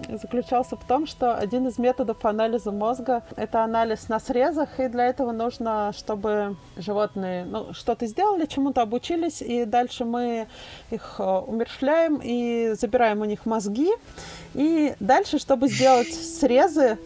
[0.09, 5.07] заключался в том, что один из методов анализа мозга— это анализ на срезах, и для
[5.07, 10.47] этого нужно, чтобы животные ну, что-то сделали, чему-то обучились, и дальше мы
[10.91, 13.91] их э, умершляем и забираем у них мозги,
[14.55, 16.99] и дальше, чтобы сделать срезы,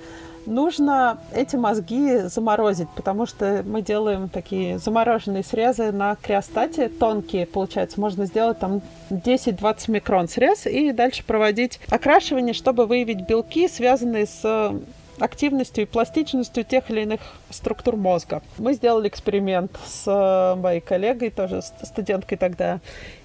[0.46, 8.00] нужно эти мозги заморозить, потому что мы делаем такие замороженные срезы на криостате, тонкие, получается.
[8.00, 14.74] Можно сделать там 10-20 микрон срез и дальше проводить окрашивание, чтобы выявить белки, связанные с
[15.18, 18.42] активностью и пластичностью тех или иных структур мозга.
[18.58, 22.80] Мы сделали эксперимент с моей коллегой, тоже студенткой тогда,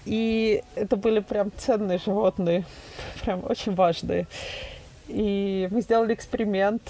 [0.06, 2.64] и это были прям ценные животные,
[3.24, 4.28] прям очень важные.
[5.10, 6.82] И мы сделали эксперимент,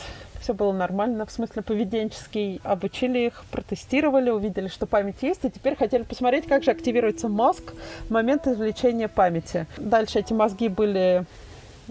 [0.42, 2.62] все было нормально, в смысле поведенческий.
[2.64, 7.74] Обучили их, протестировали, увидели, что память есть, и теперь хотели посмотреть, как же активируется мозг
[8.08, 9.68] в момент извлечения памяти.
[9.78, 11.26] Дальше эти мозги были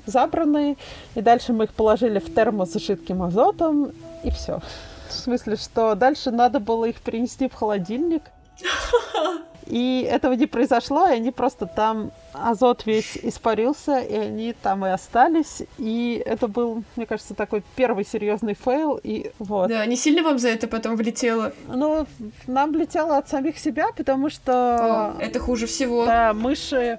[0.06, 0.76] забраны,
[1.14, 4.60] и дальше мы их положили в термос с жидким азотом, и все.
[5.08, 8.22] В смысле, что дальше надо было их перенести в холодильник.
[9.68, 14.88] И этого не произошло, и они просто там, азот весь испарился, и они там и
[14.88, 15.62] остались.
[15.76, 18.98] И это был, мне кажется, такой первый серьезный fail.
[19.02, 19.68] И вот.
[19.68, 21.52] Да, не сильно вам за это потом влетело?
[21.68, 22.06] Ну,
[22.46, 25.14] нам влетело от самих себя, потому что...
[25.18, 26.06] О, это хуже всего.
[26.06, 26.98] Да, мыши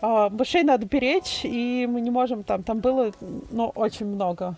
[0.00, 3.12] а, мышей надо беречь, и мы не можем там, там было,
[3.50, 4.54] ну, очень много,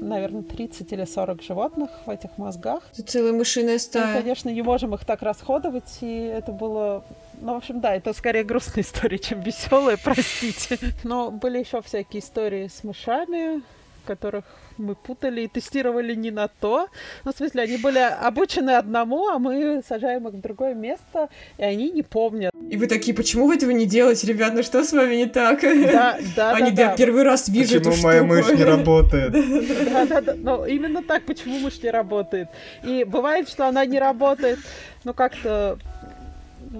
[0.00, 2.82] наверное, 30 или 40 животных в этих мозгах.
[2.92, 4.14] Это целая мышиная стая.
[4.14, 7.04] Мы, конечно, не можем их так расходовать, и это было
[7.40, 10.78] ну, в общем, да, это скорее грустная история, чем веселая, простите.
[11.02, 13.62] Но были еще всякие истории с мышами,
[14.06, 14.44] которых
[14.78, 16.88] мы путали и тестировали не на то.
[17.24, 21.62] Ну, в смысле, они были обучены одному, а мы сажаем их в другое место, и
[21.64, 22.52] они не помнят.
[22.70, 24.54] И вы такие, почему вы этого не делаете, ребят?
[24.54, 25.60] Ну что с вами не так?
[25.60, 28.34] Да, да, Они, да, да, первый раз вижу Почему эту моя штуку.
[28.34, 29.32] мышь не работает?
[29.32, 30.34] Да, да, да.
[30.36, 32.48] Ну, именно так, почему мышь не работает.
[32.84, 34.58] И бывает, что она не работает,
[35.04, 35.78] ну, как-то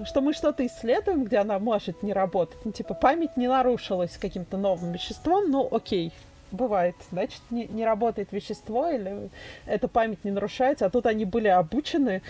[0.05, 2.57] что мы что-то исследуем, где она может не работать.
[2.65, 6.11] Ну, типа, память не нарушилась каким-то новым веществом, ну, окей,
[6.53, 6.95] бывает.
[7.11, 9.29] Значит, не, не работает вещество, или
[9.65, 12.21] эта память не нарушается, а тут они были обучены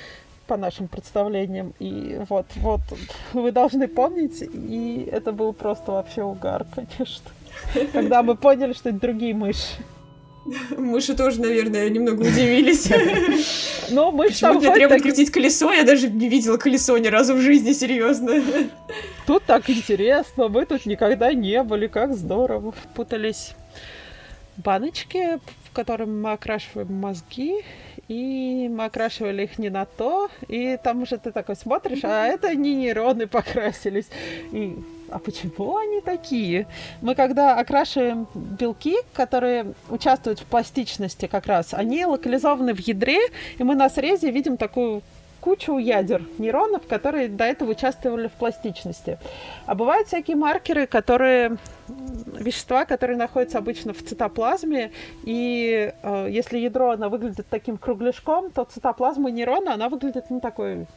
[0.47, 1.73] по нашим представлениям.
[1.79, 2.81] И вот, вот,
[3.33, 7.29] вы должны помнить, и это был просто вообще угар, конечно.
[7.91, 9.77] Когда мы поняли, что это другие мыши.
[10.77, 12.89] Мыши тоже, наверное, немного удивились.
[13.91, 15.71] Но мышь Почему там мне ходит требует так- крутить колесо?
[15.71, 18.41] Я даже не видела колесо ни разу в жизни, серьезно.
[19.25, 22.73] Тут так интересно, мы тут никогда не были, как здорово.
[22.93, 23.55] Путались
[24.57, 27.63] баночки, в которые мы окрашиваем мозги,
[28.07, 32.53] и мы окрашивали их не на то, и там уже ты такой смотришь, а это
[32.55, 34.07] не нейроны покрасились.
[34.51, 34.77] И
[35.09, 36.65] а почему они такие?
[37.01, 43.19] Мы когда окрашиваем белки, которые участвуют в пластичности как раз, они локализованы в ядре,
[43.57, 45.01] и мы на срезе видим такую
[45.43, 49.19] кучу ядер нейронов, которые до этого участвовали в пластичности.
[49.65, 51.57] А бывают всякие маркеры, которые
[52.39, 54.91] вещества, которые находятся обычно в цитоплазме,
[55.23, 60.87] и э, если ядро оно выглядит таким кругляшком, то цитоплазма нейрона она выглядит ну такой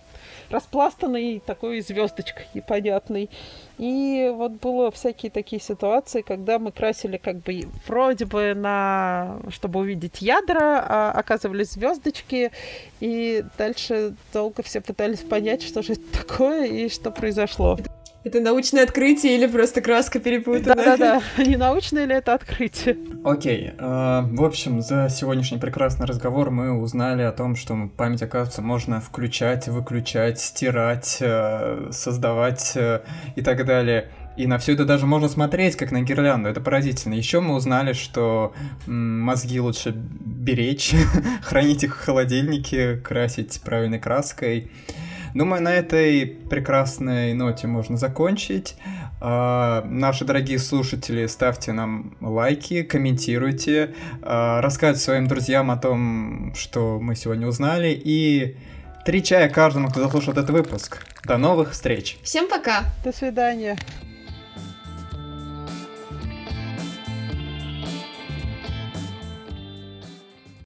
[0.51, 3.31] распластанной такой звездочкой непонятной.
[3.79, 9.81] И вот было всякие такие ситуации, когда мы красили как бы вроде бы на, чтобы
[9.81, 12.53] увидеть ядра, а оказывались звездочки,
[13.01, 17.79] и дальше долго все пытались понять, что же это такое и что произошло.
[18.27, 20.75] Это научное открытие или просто краска перепутана?
[20.75, 22.97] Да-да-да, не научное ли это открытие?
[23.23, 28.63] Окей, э, в общем, за сегодняшний прекрасный разговор мы узнали о том, что память, оказывается,
[28.63, 33.03] можно включать, выключать, стирать, э, создавать э,
[33.37, 34.11] и так далее.
[34.37, 36.49] И на все это даже можно смотреть, как на гирлянду.
[36.49, 37.15] Это поразительно.
[37.15, 38.55] Еще мы узнали, что
[38.89, 40.97] мозги лучше беречь,
[41.43, 44.69] хранить их в холодильнике, красить правильной краской.
[45.37, 48.75] Думаю, на этой прекрасной ноте можно закончить.
[49.21, 56.99] А, наши дорогие слушатели, ставьте нам лайки, комментируйте, а, рассказывайте своим друзьям о том, что
[56.99, 57.89] мы сегодня узнали.
[57.89, 58.57] И
[59.05, 61.05] три чая каждому, кто заслушал этот выпуск.
[61.25, 62.17] До новых встреч!
[62.23, 62.85] Всем пока!
[63.05, 63.77] До свидания.